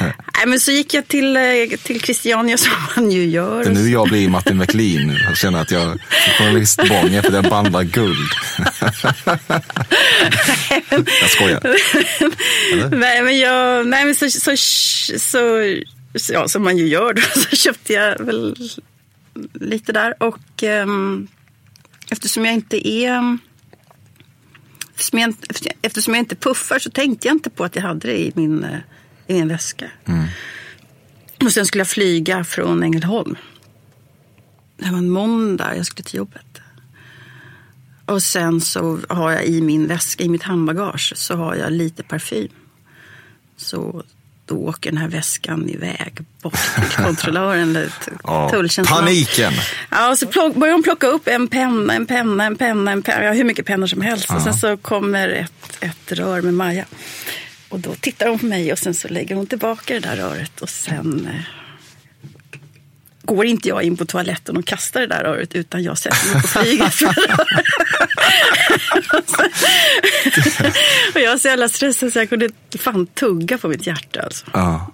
[0.36, 1.42] Nej, men så gick jag till, eh,
[1.82, 3.64] till Christiania som man ju gör.
[3.64, 5.16] Det är nu jag blir Martin McLean.
[5.28, 5.98] Jag känner att jag
[6.38, 8.30] journalistbånge för jag bandar guld.
[11.20, 11.60] jag skojar.
[12.96, 15.18] nej, men jag, nej, men så, så, så,
[16.14, 18.56] så, ja, som man ju gör då, så köpte jag väl
[19.54, 20.22] lite där.
[20.22, 21.28] Och um,
[22.10, 23.38] eftersom jag inte är
[25.00, 25.34] eftersom jag,
[25.82, 28.64] eftersom jag inte puffar så tänkte jag inte på att jag hade det i min,
[28.64, 28.78] eh,
[29.26, 29.90] i min väska.
[30.04, 30.26] Mm.
[31.44, 33.36] Och sen skulle jag flyga från Ängelholm.
[34.76, 36.60] Det var en måndag, jag skulle till jobbet.
[38.06, 42.02] Och sen så har jag i min väska, i mitt handbagage, så har jag lite
[42.02, 42.48] parfym.
[43.56, 44.04] Så
[44.50, 47.88] då åker den här väskan iväg bort till kontrollören eller
[48.24, 49.06] Ja, tulltjänstemannen.
[49.06, 49.52] paniken.
[49.90, 53.02] Ja, och så plock, börjar hon plocka upp en penna, en penna, en penna, en
[53.02, 53.24] penna.
[53.24, 54.30] Ja, hur mycket pennor som helst.
[54.30, 56.84] Och sen så kommer ett, ett rör med Maja.
[57.68, 60.60] Och då tittar hon på mig och sen så lägger hon tillbaka det där röret.
[60.60, 61.40] Och sen eh,
[63.22, 66.42] går inte jag in på toaletten och kastar det där röret utan jag sätter mig
[66.42, 66.94] på flyget.
[71.14, 74.20] och jag var så jävla stressad så jag kunde fan tugga på mitt hjärta.
[74.22, 74.46] Alltså.
[74.52, 74.92] Ja.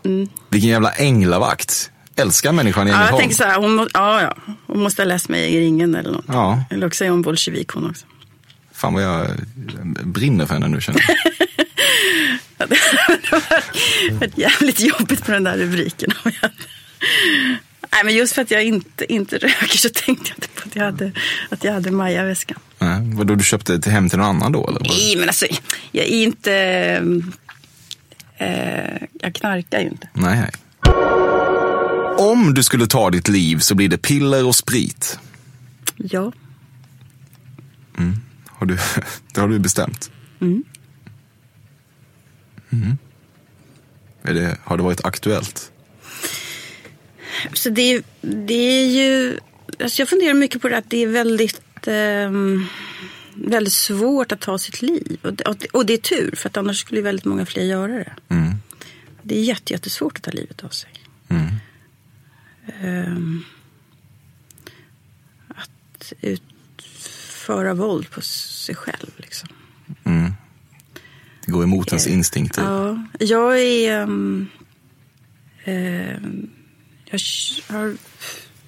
[0.48, 1.90] Vilken jävla änglavakt.
[2.16, 3.20] Älskar människan i Ja, jag Ängelholm.
[3.20, 4.36] tänker så här, hon, må, ja, ja,
[4.66, 6.24] hon måste ha läst mig i ringen eller något.
[6.28, 6.64] Ja.
[6.70, 8.06] Eller också är hon bolsjevik hon också.
[8.72, 9.26] Fan vad jag
[10.04, 11.16] brinner för henne nu känner jag.
[12.68, 16.12] det varit jävligt jobbigt på den där rubriken.
[17.92, 20.76] Nej, men just för att jag inte, inte röker så tänkte jag inte på att
[20.76, 21.12] jag hade,
[21.50, 22.58] att jag hade Maja-väskan.
[22.78, 24.68] Nej, vadå, du köpte till hem till någon annan då?
[24.68, 24.80] Eller?
[24.80, 25.46] Nej, men alltså,
[25.92, 26.52] jag är inte...
[28.36, 30.08] Eh, jag knarkar ju inte.
[30.12, 30.50] Nej, nej.
[32.18, 35.18] Om du skulle ta ditt liv så blir det piller och sprit.
[35.96, 36.32] Ja.
[38.58, 38.78] Har du,
[39.34, 40.10] det har du bestämt?
[40.40, 40.64] Mm.
[42.70, 42.98] Mm.
[44.22, 45.72] Det, har det varit aktuellt?
[47.52, 49.38] Så det, är- det är ju...
[49.80, 52.66] Alltså jag funderar mycket på det att det är väldigt, ehm,
[53.34, 55.18] väldigt svårt att ta sitt liv.
[55.22, 58.12] Och det, och det- är tur, för att annars skulle väldigt många fler göra det.
[58.28, 58.54] Mm.
[59.22, 60.90] Det är jätte, jättesvårt att ta livet av sig.
[61.28, 61.46] Mm.
[62.82, 63.44] Ehm,
[65.48, 69.10] att utföra våld på sig själv.
[69.16, 69.48] Liksom.
[70.04, 70.32] Mm.
[71.46, 72.62] Det går emot ens instinkter.
[72.62, 74.00] Ja, jag är...
[74.02, 74.46] ehm,
[75.64, 76.50] ehm,
[77.10, 77.20] jag
[77.76, 77.96] har,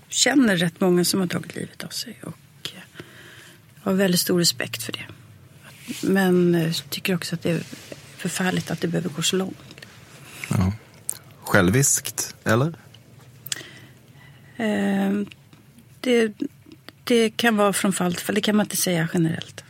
[0.08, 3.04] känner rätt många som har tagit livet av sig och eh,
[3.82, 5.06] har väldigt stor respekt för det.
[6.02, 7.62] Men eh, tycker också att det är
[8.16, 9.86] förfärligt att det behöver gå så långt.
[10.48, 10.72] Ja.
[11.42, 12.74] Själviskt, eller?
[14.56, 15.26] Ehm,
[16.00, 16.32] det,
[17.04, 19.64] det kan vara från fall till fall, det kan man inte säga generellt.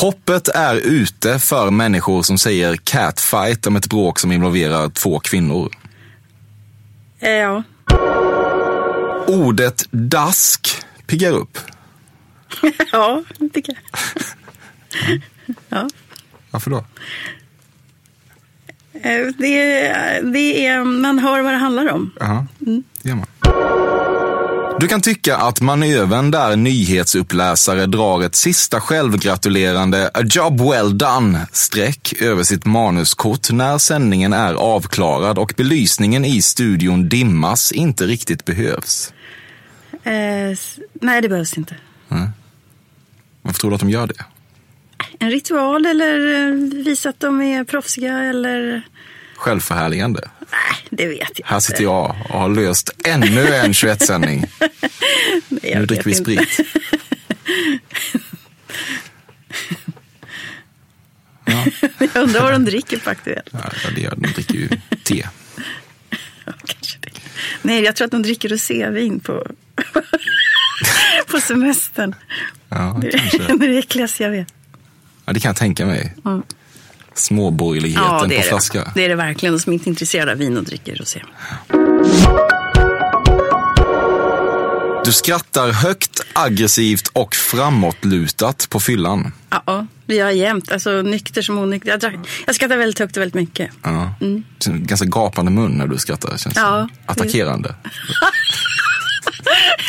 [0.00, 5.79] Hoppet är ute för människor som säger catfight om ett bråk som involverar två kvinnor.
[7.20, 7.62] Eh, Ja,
[9.26, 11.58] Ordet dask piggar upp.
[12.92, 15.20] ja det tycker jag.
[15.68, 15.88] Ja.
[16.50, 16.76] Varför då?
[18.92, 22.10] Eh, Det, är- det är, man hör vad det handlar om.
[22.20, 23.26] Jaha, det gör man.
[24.80, 32.22] Du kan tycka att manövern där nyhetsuppläsare drar ett sista självgratulerande “a job well done”-streck
[32.22, 39.12] över sitt manuskort när sändningen är avklarad och belysningen i studion dimmas inte riktigt behövs.
[40.02, 40.12] Eh,
[40.92, 41.76] nej, det behövs inte.
[43.42, 44.24] Varför tror du att de gör det?
[45.18, 48.82] En ritual eller eh, visa att de är proffsiga eller...
[49.36, 50.20] Självförhärligande.
[50.52, 54.44] Nej, det vet jag Här sitter jag och har löst ännu en 21-sändning.
[55.48, 56.60] Nej, jag Nu dricker vi sprit.
[61.98, 63.48] jag undrar vad de dricker Aktuellt.
[63.52, 63.60] Ja,
[63.94, 64.68] det gör, de dricker ju
[65.02, 65.26] te.
[66.46, 67.10] Ja, kanske det.
[67.62, 69.46] Nej, jag tror att de dricker rosévin på,
[71.26, 72.14] på semestern.
[72.68, 73.42] Ja, Det kanske.
[73.42, 74.54] är det äckligaste jag vet.
[75.24, 76.14] Ja, det kan jag tänka mig.
[76.24, 76.42] Mm.
[77.14, 78.78] Småborgerligheten Ja, på flaska.
[78.78, 78.90] det.
[78.94, 79.52] det är det verkligen.
[79.54, 81.22] De som inte är intresserade av vin och dricker rosé.
[85.04, 89.32] Du skrattar högt, aggressivt och framåtlutat på fyllan.
[89.50, 90.72] Ja, det gör jag jämt.
[90.72, 91.90] Alltså nykter som onykter.
[91.90, 92.14] Jag, drack,
[92.46, 93.70] jag skrattar väldigt högt och väldigt mycket.
[93.82, 94.14] Ja.
[94.66, 96.56] Ganska gapande mun när du skrattar, känns.
[96.56, 96.68] Mm.
[96.70, 96.88] Ja.
[97.06, 97.74] Attackerande.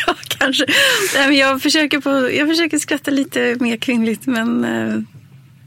[0.06, 0.64] Ja, kanske.
[1.14, 4.94] Nej, men jag, försöker på, jag försöker skratta lite mer kvinnligt, men eh,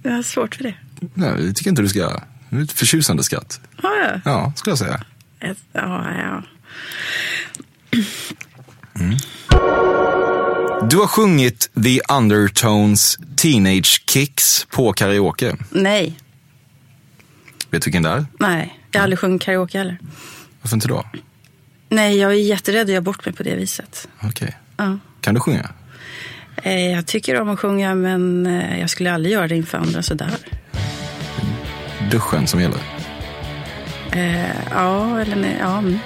[0.04, 0.74] jag har svårt för det.
[1.14, 2.24] Nej, det tycker jag inte du ska göra.
[2.50, 3.60] Det är ett förtjusande skratt.
[3.78, 4.22] Har jag?
[4.26, 5.04] Ja, skulle jag säga.
[5.40, 6.44] Ett, ja, ja.
[10.90, 15.56] Du har sjungit The Undertones Teenage Kicks på karaoke.
[15.70, 16.18] Nej.
[17.70, 18.26] Vet du vilken det är?
[18.40, 19.98] Nej, jag har aldrig sjungit karaoke heller.
[20.62, 21.06] Varför inte då?
[21.90, 24.08] Nej, jag är jätterädd att göra bort mig på det viset.
[24.24, 24.58] Okej.
[24.78, 24.98] Ja.
[25.22, 25.70] Kan du sjunga?
[26.64, 30.02] Eh, Jag tycker om att sjunga, men eh, jag skulle aldrig göra det inför andra
[30.04, 30.32] sådär.
[32.12, 32.80] Duschen som gäller.
[34.12, 35.78] Eh, Ja, eller nej, ja.
[35.78, 36.00] mm.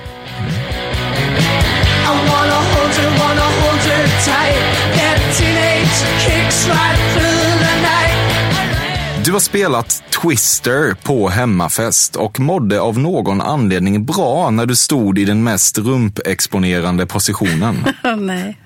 [2.03, 4.95] I wanna hold you, wanna hold you tight.
[4.95, 9.25] That teenage kicks right through the night.
[9.25, 15.19] Du har spelat Twister på hemmafest och mådde av någon anledning bra när du stod
[15.19, 17.85] i den mest rumpexponerande positionen.
[18.17, 18.57] nej.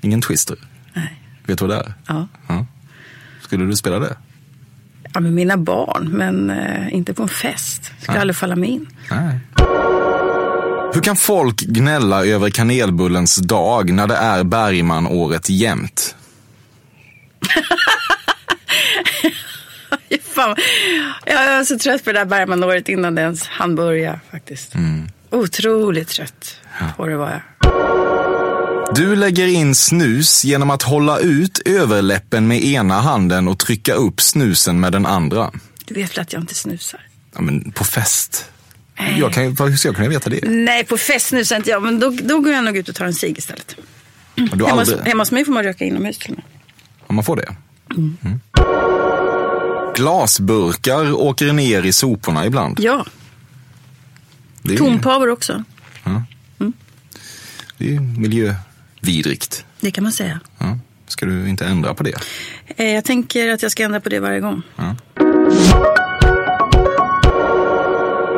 [0.00, 0.56] Ingen Twister.
[0.94, 1.20] Nej.
[1.46, 1.94] Vet du vad det är?
[2.06, 2.28] Ja.
[2.46, 2.66] Ja.
[3.42, 4.16] Skulle du spela det?
[5.14, 7.92] Ja, med mina barn, men eh, inte på en fest.
[8.00, 8.86] Skulle aldrig falla mig in.
[9.10, 9.38] Nej.
[10.94, 16.16] Hur kan folk gnälla över kanelbullens dag när det är Bergman-året jämt?
[20.34, 20.56] Fan.
[21.26, 24.72] Jag var så trött på det där Bergman-året innan det ens hann börja faktiskt.
[25.30, 26.60] Otroligt trött
[26.96, 27.40] på det var jag.
[28.96, 34.20] Du lägger in snus genom att hålla ut överläppen med ena handen och trycka upp
[34.20, 35.50] snusen med den andra.
[35.84, 37.00] Du vet väl att jag inte snusar?
[37.34, 38.50] Ja, men på fest.
[39.18, 40.40] Jag kan, hur ska jag kunna veta det?
[40.48, 43.04] Nej, på fest snusar inte jag, men då, då går jag nog ut och tar
[43.04, 43.76] en cigg istället.
[44.36, 45.00] Har du Hemma, aldrig...
[45.00, 46.44] hemma hos mig får man röka inomhus till och.
[47.06, 47.56] Om man får det?
[47.96, 48.16] Mm.
[49.94, 52.80] Glasburkar åker ner i soporna ibland.
[52.80, 53.06] Ja,
[54.62, 55.64] Det är, tompavor också.
[57.78, 58.54] det är ju
[59.04, 59.64] miljövidrigt.
[59.80, 60.40] Det kan man säga.
[60.58, 60.78] Ja.
[61.06, 62.14] Ska du inte ändra på det?
[62.76, 64.62] Eh, Jag tänker att jag ska ändra på det varje gång.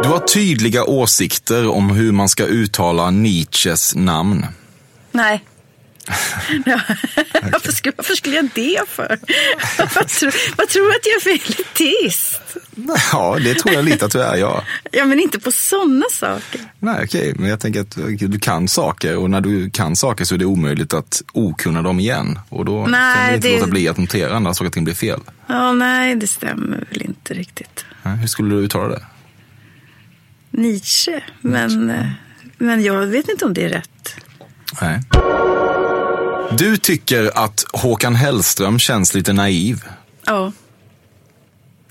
[0.03, 4.47] Du har tydliga åsikter om hur man ska uttala Nietzsches namn.
[5.13, 5.45] Nej.
[6.67, 6.81] Ja.
[7.53, 9.19] varför, skulle, varför skulle jag det för?
[9.95, 10.31] vad, tror,
[10.67, 12.41] tror du att jag är för elitist?
[13.13, 14.65] Ja, det tror jag lite att du är, ja.
[14.93, 16.61] Ja, men inte på sådana saker.
[16.79, 20.35] Nej, okej, men jag tänker att du kan saker och när du kan saker så
[20.35, 22.39] är det omöjligt att okunna dem igen.
[22.49, 24.85] Och då kan Nej, du inte det- låta bli att notera när saker och ting
[24.85, 25.21] blir fel.
[25.47, 27.85] Ja, nej, det stämmer väl inte riktigt.
[28.21, 29.03] Hur skulle du uttala det?
[30.51, 32.07] Nietzsche, men, eh,
[32.59, 34.17] men jag vet inte om det är rätt.
[34.83, 35.01] Nej.
[36.53, 39.85] Du tycker att Håkan Hellström känns lite naiv.
[40.27, 40.53] Ja.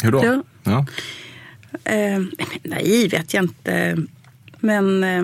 [0.02, 0.24] Hur då?
[0.24, 0.44] Ja.
[0.64, 0.86] Ja.
[1.92, 2.24] Eh,
[2.64, 3.98] nej, vet jag inte.
[4.60, 5.24] Men eh,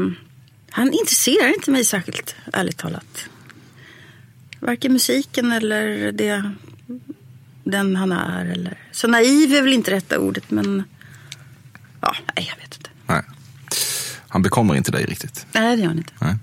[0.70, 3.26] han intresserar inte mig särskilt, ärligt talat.
[4.60, 6.52] Varken musiken eller det,
[7.64, 8.46] den han är.
[8.46, 8.78] Eller.
[8.92, 10.84] Så naiv är väl inte rätta ordet, men
[12.02, 12.90] ja, nej, jag vet inte.
[13.08, 13.24] Nej.
[14.28, 15.46] Han bekommer inte dig riktigt.
[15.52, 16.14] Nej, det gör han inte.
[16.20, 16.36] Nej.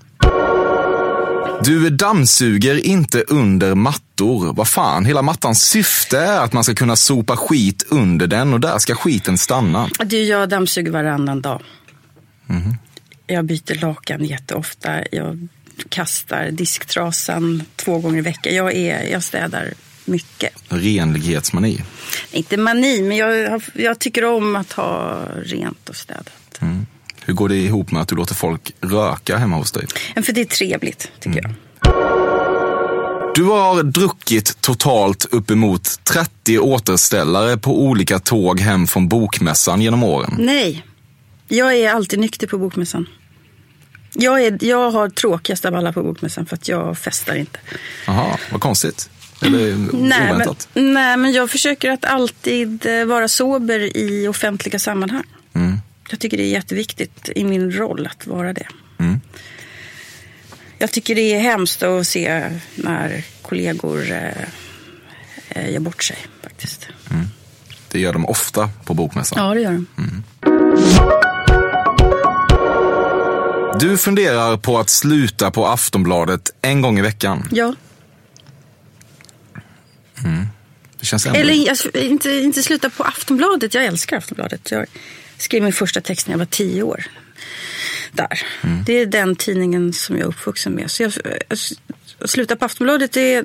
[1.63, 4.53] Du dammsuger inte under mattor.
[4.53, 8.59] Vad fan, hela mattans syfte är att man ska kunna sopa skit under den och
[8.59, 9.89] där ska skiten stanna.
[10.05, 11.61] Du, jag dammsuger varannan dag.
[13.27, 15.03] Jag byter lakan jätteofta.
[15.11, 15.47] Jag
[15.89, 18.55] kastar disktrasan två gånger i veckan.
[18.55, 19.73] Jag, är, jag städar
[20.05, 20.53] mycket.
[20.69, 21.83] Renlighetsmani.
[22.31, 26.48] Inte mani, men jag, jag tycker om att ha rent och städat.
[27.29, 29.85] Hur går det ihop med att du låter folk röka hemma hos dig?
[30.15, 31.51] Men för det är trevligt, tycker jag.
[33.35, 40.35] Du har druckit totalt uppemot 30 återställare på olika tåg hem från bokmässan genom åren.
[40.39, 40.85] Nej,
[41.47, 43.05] jag är alltid nykter på bokmässan.
[44.13, 47.59] Jag, är, jag har tråkigast av alla på bokmässan för att jag festar inte.
[48.07, 49.09] Jaha, vad konstigt.
[49.41, 50.67] Eller Nej men, oväntat.
[50.73, 55.23] nej, men jag försöker att alltid eh, vara sober i offentliga sammanhang.
[56.09, 58.67] Jag tycker det är jätteviktigt i min roll att vara det.
[60.81, 64.31] Jag tycker det är hemskt att se när kollegor eh,
[65.49, 66.87] eh, gör bort sig faktiskt.
[67.91, 69.47] Det gör de ofta på bokmässan.
[69.47, 70.23] Ja, det gör de.
[73.79, 77.49] Du funderar på att sluta på Aftonbladet en gång i veckan.
[77.51, 77.75] Ja.
[80.99, 81.39] Det känns ändå...
[81.39, 83.73] Eller inte, inte sluta på Aftonbladet.
[83.73, 84.71] Jag älskar Aftonbladet.
[84.71, 84.85] Jag
[85.41, 87.03] skrev min första text när jag var tio år.
[88.11, 88.41] Där.
[88.85, 90.91] Det är den tidningen som jag är uppvuxen med.
[90.91, 91.13] Så jag,
[91.49, 93.43] jag, sluta på Aftonbladet, det,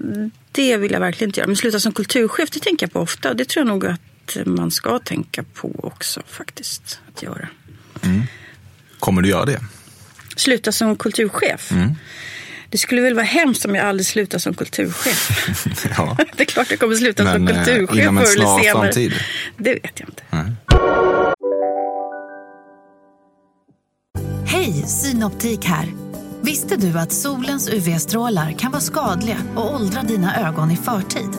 [0.52, 1.46] det vill jag verkligen inte göra.
[1.46, 3.30] Men sluta som kulturchef, det tänker jag på ofta.
[3.30, 7.00] Och det tror jag nog att man ska tänka på också faktiskt.
[7.14, 7.48] Att göra.
[8.98, 9.60] Kommer du göra det?
[10.36, 11.72] Sluta som kulturchef.
[12.68, 15.48] Det skulle väl vara hemskt om jag aldrig slutar som kulturchef.
[15.96, 16.16] ja.
[16.36, 18.72] Det är klart jag kommer sluta som Men, eh, kulturchef förr eller senare.
[18.72, 19.12] framtid?
[19.56, 20.22] Det vet jag inte.
[24.86, 25.92] Synoptik här.
[26.40, 31.30] Visste du att solens UV-strålar kan vara skadliga och åldra dina ögon i förtid?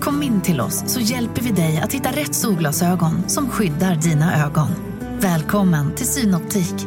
[0.00, 4.44] Kom in till oss så hjälper vi dig att hitta rätt solglasögon som skyddar dina
[4.46, 4.68] ögon.
[5.20, 6.86] Välkommen till Synoptik.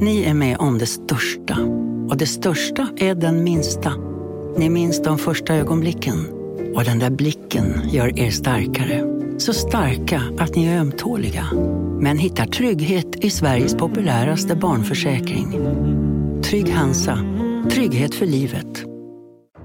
[0.00, 1.58] Ni är med om det största.
[2.08, 3.92] Och det största är den minsta.
[4.58, 6.26] Ni minns de första ögonblicken.
[6.74, 9.05] Och den där blicken gör er starkare.
[9.38, 11.46] Så starka att ni är ömtåliga.
[12.00, 15.52] Men hittar trygghet i Sveriges populäraste barnförsäkring.
[16.42, 17.18] Trygg Hansa.
[17.70, 18.66] Trygghet för livet.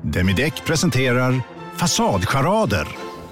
[0.04, 1.42] Demideck presenterar
[1.78, 2.88] Fasadcharader.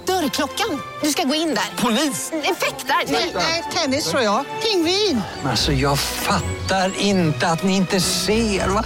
[0.07, 0.79] Dörrklockan.
[1.03, 1.83] Du ska gå in där.
[1.83, 2.31] Polis?
[2.33, 3.11] Effektar?
[3.35, 4.45] Nej, tennis tror jag.
[4.63, 5.21] Pingvin.
[5.43, 8.67] Alltså jag fattar inte att ni inte ser.
[8.69, 8.83] Va?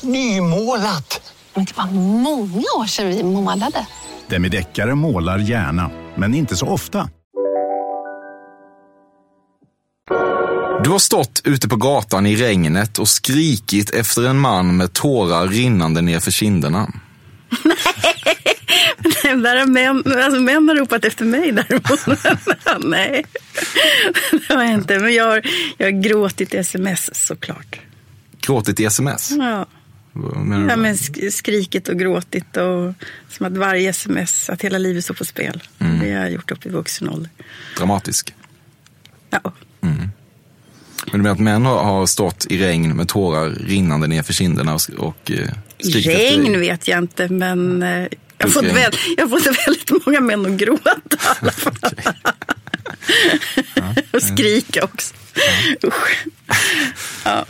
[0.00, 1.32] Nymålat.
[1.54, 3.86] Men det var många år sedan vi målade.
[4.26, 7.08] Demideckare målar gärna, men inte så ofta.
[10.84, 15.48] Du har stått ute på gatan i regnet och skrikit efter en man med tårar
[15.48, 16.92] rinnande nerför kinderna.
[19.24, 22.24] Nej, där har män, alltså män har ropat efter mig däremot.
[22.84, 23.24] Nej,
[24.48, 24.98] det har jag inte.
[24.98, 25.42] Men jag har,
[25.76, 27.80] jag har gråtit i sms såklart.
[28.40, 29.30] Gråtit i sms?
[29.30, 29.66] Ja.
[30.68, 32.94] Ja, men sk- skrikit och gråtit och
[33.28, 35.62] som att varje sms, att hela livet står på spel.
[35.78, 35.98] Mm.
[36.00, 37.30] Det har jag gjort upp i vuxen ålder.
[37.76, 38.34] Dramatisk?
[39.30, 39.52] Ja.
[39.82, 39.96] Mm.
[41.12, 44.80] Men du menar att män har, stått i regn med tårar rinnande nerför kinderna och,
[44.98, 45.48] och eh,
[45.78, 46.60] skrikit efter Regn dig?
[46.60, 47.88] vet jag inte, men eh,
[48.38, 51.76] jag, har fått väl, jag har fått väldigt många män att gråta i alla fall.
[54.12, 55.14] och skrika också.
[55.84, 56.24] Usch.
[57.24, 57.44] Ja.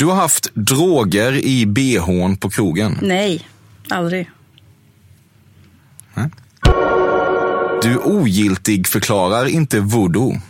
[0.00, 2.98] Du har haft droger i bhn på krogen.
[3.02, 3.48] Nej,
[3.88, 4.30] aldrig.
[7.82, 10.40] Du ogiltig förklarar inte voodoo.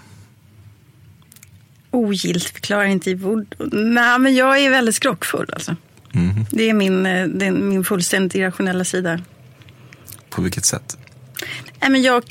[1.91, 3.69] Ogiltigförklarar inte i voodoo.
[3.73, 5.77] Nej, men jag är väldigt skrockfull alltså.
[6.13, 6.47] Mhm.
[6.51, 9.21] Det är min, eh, det är min fullständigt irrationella sida.
[10.29, 10.97] På vilket sätt?
[11.81, 12.25] Nej, men jag,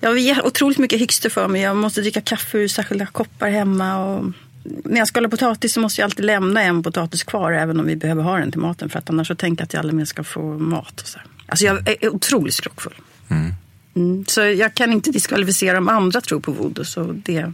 [0.00, 1.60] jag ger otroligt mycket hyxter för mig.
[1.60, 4.04] Jag måste dricka kaffe ur särskilda koppar hemma.
[4.04, 4.32] Och
[4.62, 7.96] när jag skalar potatis så måste jag alltid lämna en potatis kvar även om vi
[7.96, 8.88] behöver ha den till maten.
[8.88, 11.00] För att annars så tänker jag att jag aldrig mer ska få mat.
[11.00, 11.18] Och så.
[11.46, 12.94] Alltså jag är otroligt skrockfull.
[13.28, 13.54] Mm.
[13.96, 14.24] Mm.
[14.28, 16.84] Så jag kan inte diskvalificera om andra tror på voodoo.
[16.84, 17.52] Så det,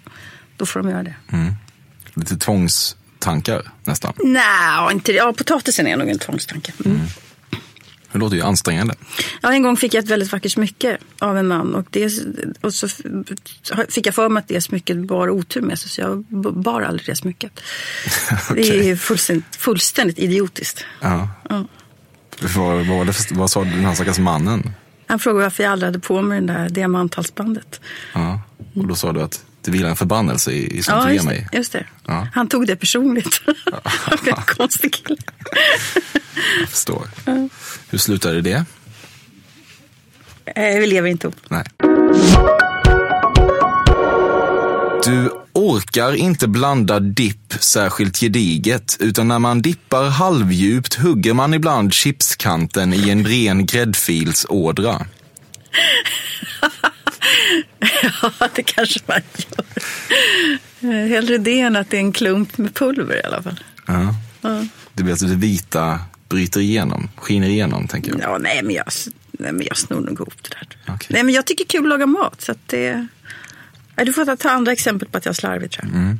[0.56, 1.14] då får de göra det.
[1.32, 1.54] Mm.
[2.14, 4.12] Lite tvångstankar nästan.
[4.24, 5.12] Nej, inte.
[5.12, 6.72] Ja, potatisen är nog en tvångstanke.
[8.16, 8.94] Det låter ju ansträngande.
[9.40, 11.74] Ja, en gång fick jag ett väldigt vackert smycke av en man.
[11.74, 12.12] Och, det,
[12.60, 12.88] och så
[13.88, 15.90] fick jag för mig att det smycket bar otur med sig.
[15.90, 17.60] Så jag bar aldrig det smycket.
[18.54, 20.84] Det är fullständigt, fullständigt idiotiskt.
[21.00, 21.28] Ja.
[21.48, 21.64] Ja.
[22.40, 24.72] Vad, vad, det vad sa den här stackars mannen?
[25.06, 27.80] Han frågade varför jag aldrig hade på mig den där diamanthalsbandet.
[28.12, 28.40] Ja.
[28.74, 31.26] Och då sa du att det vilar en förbannelse i, i sånt du ger just
[31.26, 31.48] mig.
[31.52, 31.86] det, just det.
[32.06, 32.28] Ja.
[32.34, 33.42] Han tog det personligt.
[34.22, 35.16] Blev en konstig kille.
[36.60, 37.08] Jag förstår.
[37.90, 38.64] Hur slutade det?
[40.46, 41.36] Eh, Vi lever inte ihop.
[41.48, 41.64] Nej.
[45.04, 51.92] Du orkar inte blanda dipp särskilt gediget, utan när man dippar halvdjupt hugger man ibland
[51.94, 55.06] chipskanten i en ren gräddfilsådra.
[58.22, 59.64] Ja, det kanske man gör.
[60.94, 63.60] Eh, Hellre det än att det är en klump med pulver i alla fall.
[63.86, 64.14] Ja.
[64.40, 64.64] Ja.
[64.92, 68.20] Det blir att det vita bryter igenom, skiner igenom, tänker jag.
[68.20, 68.86] Ja, nej, men jag,
[69.32, 70.68] nej, men jag snor nog ihop det där.
[71.08, 72.40] Nej, men jag tycker kul att laga mat.
[72.40, 73.06] Så att det,
[73.96, 75.96] du får ta andra exempel på att jag är slarvig tror jag.
[75.96, 76.18] Mm.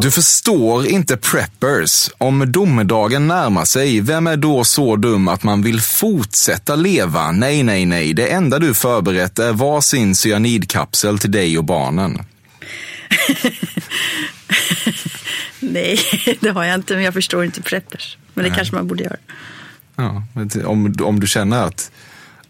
[0.00, 2.10] Du förstår inte preppers.
[2.18, 7.32] Om domedagen närmar sig, vem är då så dum att man vill fortsätta leva?
[7.32, 8.14] Nej, nej, nej.
[8.14, 12.18] Det enda du förberett är varsin cyanidkapsel till dig och barnen.
[15.60, 15.98] Nej,
[16.40, 18.18] det har jag inte, men jag förstår inte preppers.
[18.36, 18.56] Men det Nej.
[18.56, 19.16] kanske man borde göra.
[19.96, 20.22] Ja,
[20.64, 21.90] om, om du känner att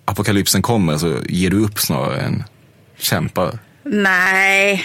[0.05, 2.45] apokalypsen kommer så ger du upp snarare än
[2.97, 3.59] kämpar.
[3.85, 4.85] Nej.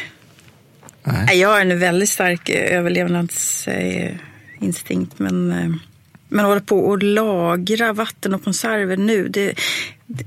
[1.04, 1.40] Nej.
[1.40, 5.20] Jag har en väldigt stark eh, överlevnadsinstinkt.
[5.20, 5.72] Men, eh,
[6.30, 9.28] men hålla på och lagra vatten och konserver nu.
[9.28, 9.54] Det,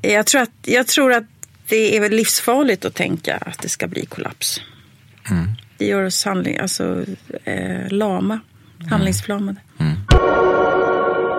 [0.02, 1.24] jag, tror att, jag tror att
[1.68, 4.60] det är väl livsfarligt att tänka att det ska bli kollaps.
[5.30, 5.48] Mm.
[5.78, 7.04] Det gör oss handling, alltså,
[7.44, 8.40] eh, lama,
[8.90, 9.60] handlingsförlamade.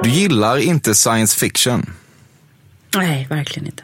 [0.06, 1.94] Du gillar inte science fiction.
[2.96, 3.84] Nej, verkligen inte.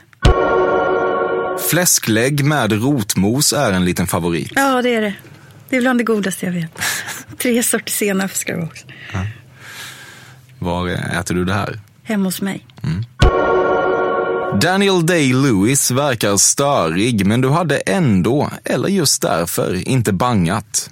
[1.69, 4.51] Fläsklägg med rotmos är en liten favorit.
[4.55, 5.13] Ja, det är det.
[5.69, 6.72] Det är bland det godaste jag vet.
[7.38, 8.86] Tre sorter senap ska det vara också.
[10.59, 11.80] Var äter du det här?
[12.03, 12.65] Hemma hos mig.
[14.61, 20.89] Daniel Day-Lewis verkar störig, men du hade ändå, eller just därför, inte bangat.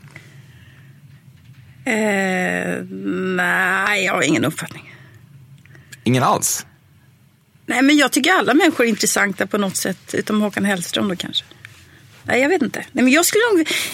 [1.86, 2.84] Eh,
[3.36, 4.89] nej, jag har ingen uppfattning.
[6.10, 6.66] Ingen alls.
[7.66, 11.16] Nej, men jag tycker alla människor är intressanta på något sätt, utom Håkan Hellström då
[11.16, 11.46] kanske.
[12.24, 12.80] Nej, jag vet inte.
[12.92, 13.44] Nej, men jag, skulle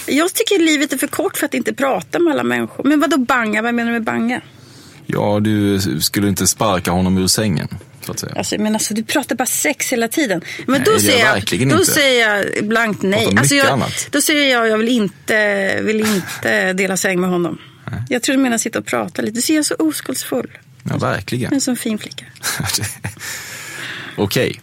[0.05, 2.83] jag tycker livet är för kort för att inte prata med alla människor.
[2.83, 3.61] Men vad då banga?
[3.61, 4.41] Vad menar du med banga?
[5.05, 7.67] Ja, du skulle inte sparka honom ur sängen,
[8.05, 8.33] så att säga.
[8.35, 10.41] Alltså, men alltså, du pratar bara sex hela tiden.
[10.67, 11.85] Men Nej, då, säger jag jag, då inte.
[11.85, 13.35] säger jag blankt nej.
[13.37, 14.07] Alltså, jag, annat.
[14.11, 17.57] då säger jag jag vill inte, vill inte dela säng med honom.
[18.09, 19.35] Jag tror du menar sitta och prata lite.
[19.35, 20.57] Du ser jag så oskuldsfull.
[20.89, 21.53] Ja, verkligen.
[21.53, 22.25] En sån fin flicka.
[24.17, 24.61] Okej.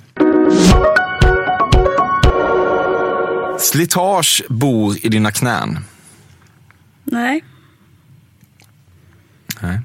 [3.58, 5.78] Slitage bor i dina knän.
[7.04, 7.44] Nej.
[9.60, 9.80] Nej.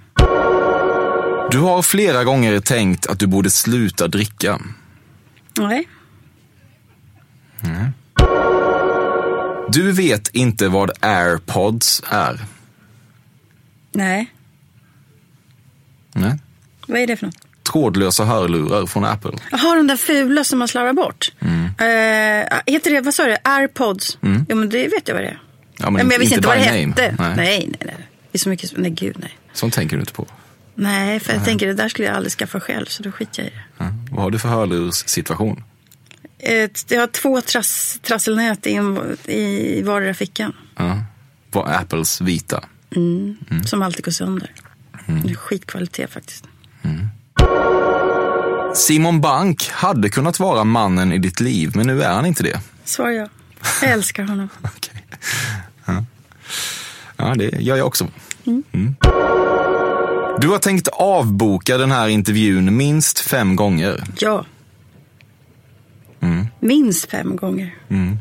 [1.51, 4.61] Du har flera gånger tänkt att du borde sluta dricka.
[5.57, 5.87] Nej.
[7.59, 7.91] Nej.
[9.69, 12.45] Du vet inte vad airpods är.
[13.91, 14.33] Nej.
[16.19, 16.39] Nej.
[16.87, 17.37] Vad är det för något?
[17.71, 19.31] Trådlösa hörlurar från Apple.
[19.51, 21.31] Jaha, de där fula som man slarvar bort.
[21.39, 21.65] Mm.
[21.65, 24.17] Eh, heter det, vad sa du, airpods?
[24.21, 24.45] Mm.
[24.49, 25.39] Jo, men det vet jag vad det är.
[25.77, 27.11] Ja, men, jag visste inte vad det by hette.
[27.11, 27.15] name.
[27.19, 27.35] Nej.
[27.35, 27.67] Nej.
[27.69, 27.95] nej, nej,
[28.31, 29.37] Det är så mycket, nej gud nej.
[29.53, 30.27] Sånt tänker du inte på.
[30.75, 31.45] Nej, för jag Nej.
[31.45, 33.63] tänker det där skulle jag aldrig skaffa själv, så då skiter jag i det.
[33.77, 33.85] Ja.
[34.11, 35.63] Vad har du för hörlurssituation?
[36.39, 38.71] Ett, jag har två trass, trasselnät i,
[39.33, 40.53] i vardera fickan.
[40.75, 41.01] Ja.
[41.51, 42.63] Vad Apples vita?
[42.95, 43.37] Mm.
[43.49, 43.63] Mm.
[43.63, 44.51] Som alltid går sönder.
[45.07, 46.43] Det är skitkvalitet faktiskt.
[48.75, 52.59] Simon Bank hade kunnat vara mannen i ditt liv, men nu är han inte det.
[52.85, 53.27] Svar ja.
[53.81, 54.49] Jag älskar honom.
[57.19, 58.07] Ja, det gör jag också.
[58.45, 58.63] Mm.
[58.73, 58.95] Mm.
[60.41, 64.03] Du har tänkt avboka den här intervjun minst fem gånger.
[64.19, 64.45] Ja,
[66.21, 66.47] Mm.
[66.59, 67.75] minst fem gånger.
[67.89, 68.17] Mm.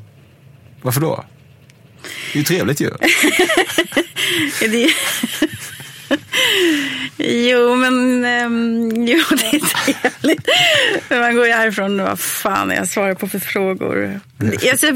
[0.82, 1.24] Varför då?
[2.32, 2.90] Det är ju trevligt ju.
[4.60, 4.90] Det...
[7.50, 10.48] jo, men ehm, jo, det är trevligt.
[11.08, 14.20] Men man går ju härifrån och vad fan jag svarar på för frågor.
[14.70, 14.86] Alltså,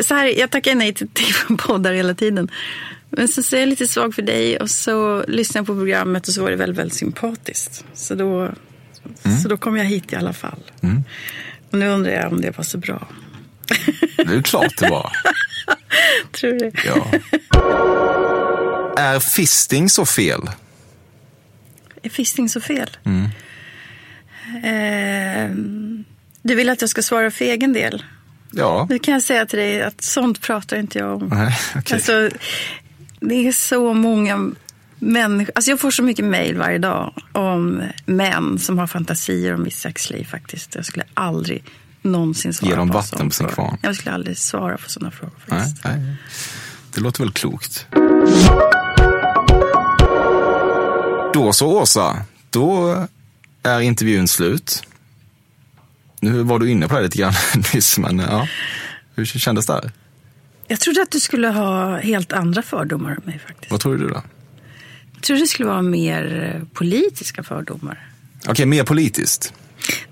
[0.00, 2.50] så här, jag tackar nej till, till poddar hela tiden.
[3.10, 6.28] Men så, så är jag lite svag för dig och så lyssnar jag på programmet
[6.28, 7.84] och så var det väldigt, väldigt sympatiskt.
[7.94, 8.50] Så då,
[9.42, 10.62] så då kom jag hit i alla fall.
[10.82, 11.04] Mm.
[11.70, 13.08] Och nu undrar jag om det var så bra.
[14.16, 15.12] Det är klart det var.
[16.32, 16.72] Tror du det?
[16.86, 17.06] Ja.
[18.96, 20.50] Är fisting så fel?
[22.02, 22.96] Är fisting så fel?
[23.04, 23.28] Mm.
[24.64, 26.04] Ehm,
[26.42, 28.04] du vill att jag ska svara för egen del?
[28.50, 28.86] Ja.
[28.90, 31.28] Nu kan jag säga till dig att sånt pratar inte jag om.
[31.28, 31.94] Nej, okej.
[31.94, 32.30] Alltså,
[33.20, 34.50] det är så många
[34.98, 35.52] människor.
[35.54, 39.74] Alltså jag får så mycket mejl varje dag om män som har fantasier om mitt
[39.74, 40.74] sexliv faktiskt.
[40.74, 41.64] Jag skulle aldrig
[42.02, 43.76] någonsin svara Ge dem på vatten på sin kvarn.
[43.82, 45.36] Jag skulle aldrig svara på sådana frågor.
[45.46, 46.16] Nej, nej.
[46.94, 47.86] Det låter väl klokt.
[51.40, 52.16] Då så Åsa,
[52.50, 52.96] då
[53.62, 54.82] är intervjun slut.
[56.20, 57.32] Nu var du inne på det lite grann
[57.74, 58.48] nyss, men ja.
[59.14, 59.72] Hur kändes det?
[59.72, 59.90] Här?
[60.68, 63.70] Jag trodde att du skulle ha helt andra fördomar om mig faktiskt.
[63.70, 64.22] Vad tror du då?
[65.14, 68.08] Jag trodde det skulle vara mer eh, politiska fördomar.
[68.48, 69.52] Okej, mer politiskt.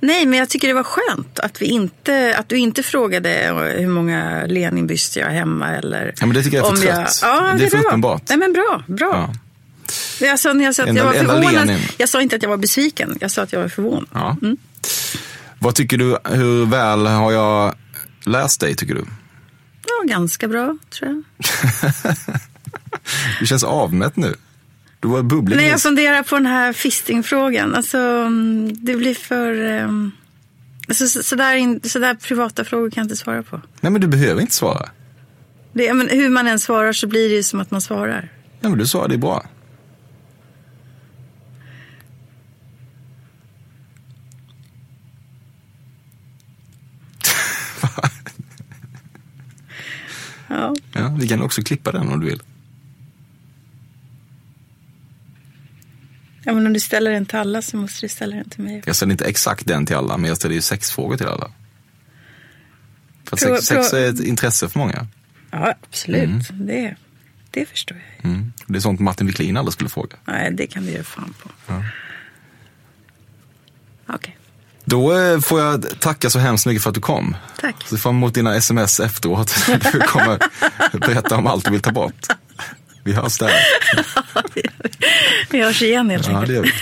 [0.01, 3.31] Nej, men jag tycker det var skönt att, vi inte, att du inte frågade
[3.79, 5.69] hur många Leninbyster jag har hemma.
[5.69, 7.19] Eller Ja, men det tycker jag är för trött.
[7.23, 8.23] Ja, Det är för uppenbart.
[8.29, 8.83] Nej, men bra.
[8.87, 9.11] bra.
[9.13, 9.35] Ja.
[10.21, 11.79] Jag sa, jag sa att Enda- jag var förvånad.
[11.97, 13.19] Jag sa inte att jag var besviken.
[13.21, 14.09] Jag sa att jag var förvånad.
[14.13, 14.37] Ja.
[15.59, 17.75] Vad tycker du, hur väl har jag
[18.25, 19.05] läst dig tycker du?
[19.87, 21.23] Ja, ganska bra, tror jag.
[23.41, 24.35] Du känns avmätt nu.
[25.01, 25.57] Du var bubblig.
[25.57, 27.75] Nej, jag funderar på den här fistingfrågan.
[27.75, 29.83] Alltså, mm, det blir för...
[29.83, 30.13] Um,
[30.89, 33.61] alltså, så, så, där in, så där privata frågor kan jag inte svara på.
[33.81, 34.89] Nej, men du behöver inte svara.
[35.73, 38.33] Det, men hur man än svarar så blir det ju som att man svarar.
[38.61, 39.47] Nej, men du är bra.
[50.49, 50.75] Ja.
[50.93, 52.43] Ja, vi kan också klippa den om du vill.
[56.45, 58.83] Ja, men om du ställer den till alla så måste du ställa den till mig.
[58.87, 61.51] Jag ställer inte exakt den till alla, men jag ställer ju sex frågor till alla.
[63.25, 65.07] För Prova- sex, sex prova- är ett intresse för många.
[65.51, 66.23] Ja, absolut.
[66.51, 66.67] Mm.
[66.67, 66.97] Det,
[67.51, 68.31] det förstår jag.
[68.31, 68.53] Mm.
[68.67, 70.17] Det är sånt Martin Wiklin aldrig skulle fråga.
[70.25, 71.51] Nej, det kan du göra fan på.
[71.67, 71.85] Ja.
[74.07, 74.38] Okej.
[74.89, 77.37] Då eh, får jag tacka så hemskt mycket för att du kom.
[77.61, 77.75] Tack.
[77.87, 79.55] Så fram emot dina sms efteråt.
[79.93, 80.39] Du kommer
[80.93, 82.27] berätta om allt du vill ta bort.
[83.05, 83.53] Vi hörs där.
[85.51, 86.49] Vi hörs igen helt Ja, enkelt.
[86.49, 86.73] det gör vi.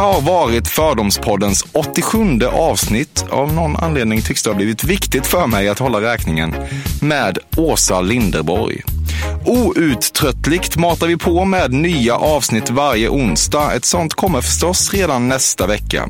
[0.00, 2.18] Detta har varit varit Fördomspoddens 87
[2.52, 3.24] avsnitt.
[3.30, 6.54] Av någon anledning tycks det ha blivit viktigt för mig att hålla räkningen
[7.02, 8.82] med Åsa Linderborg.
[9.44, 13.72] Outtröttligt matar vi på med nya avsnitt varje onsdag.
[13.74, 16.08] Ett sånt kommer förstås redan nästa vecka.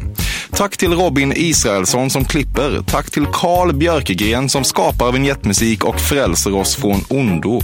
[0.53, 2.83] Tack till Robin Israelsson som klipper.
[2.87, 7.61] Tack till Karl Björkegren som skapar vignettmusik och frälser oss från ondo.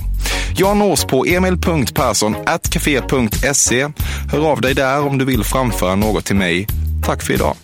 [0.57, 3.89] Jag nås på emil.perssonatcafe.se.
[4.33, 6.67] Hör av dig där om du vill framföra något till mig.
[7.07, 7.57] Tack för idag.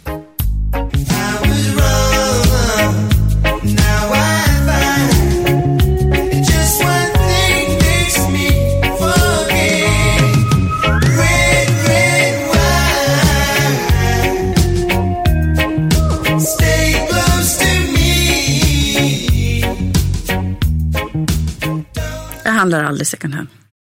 [22.62, 23.48] Handlar aldrig second hand.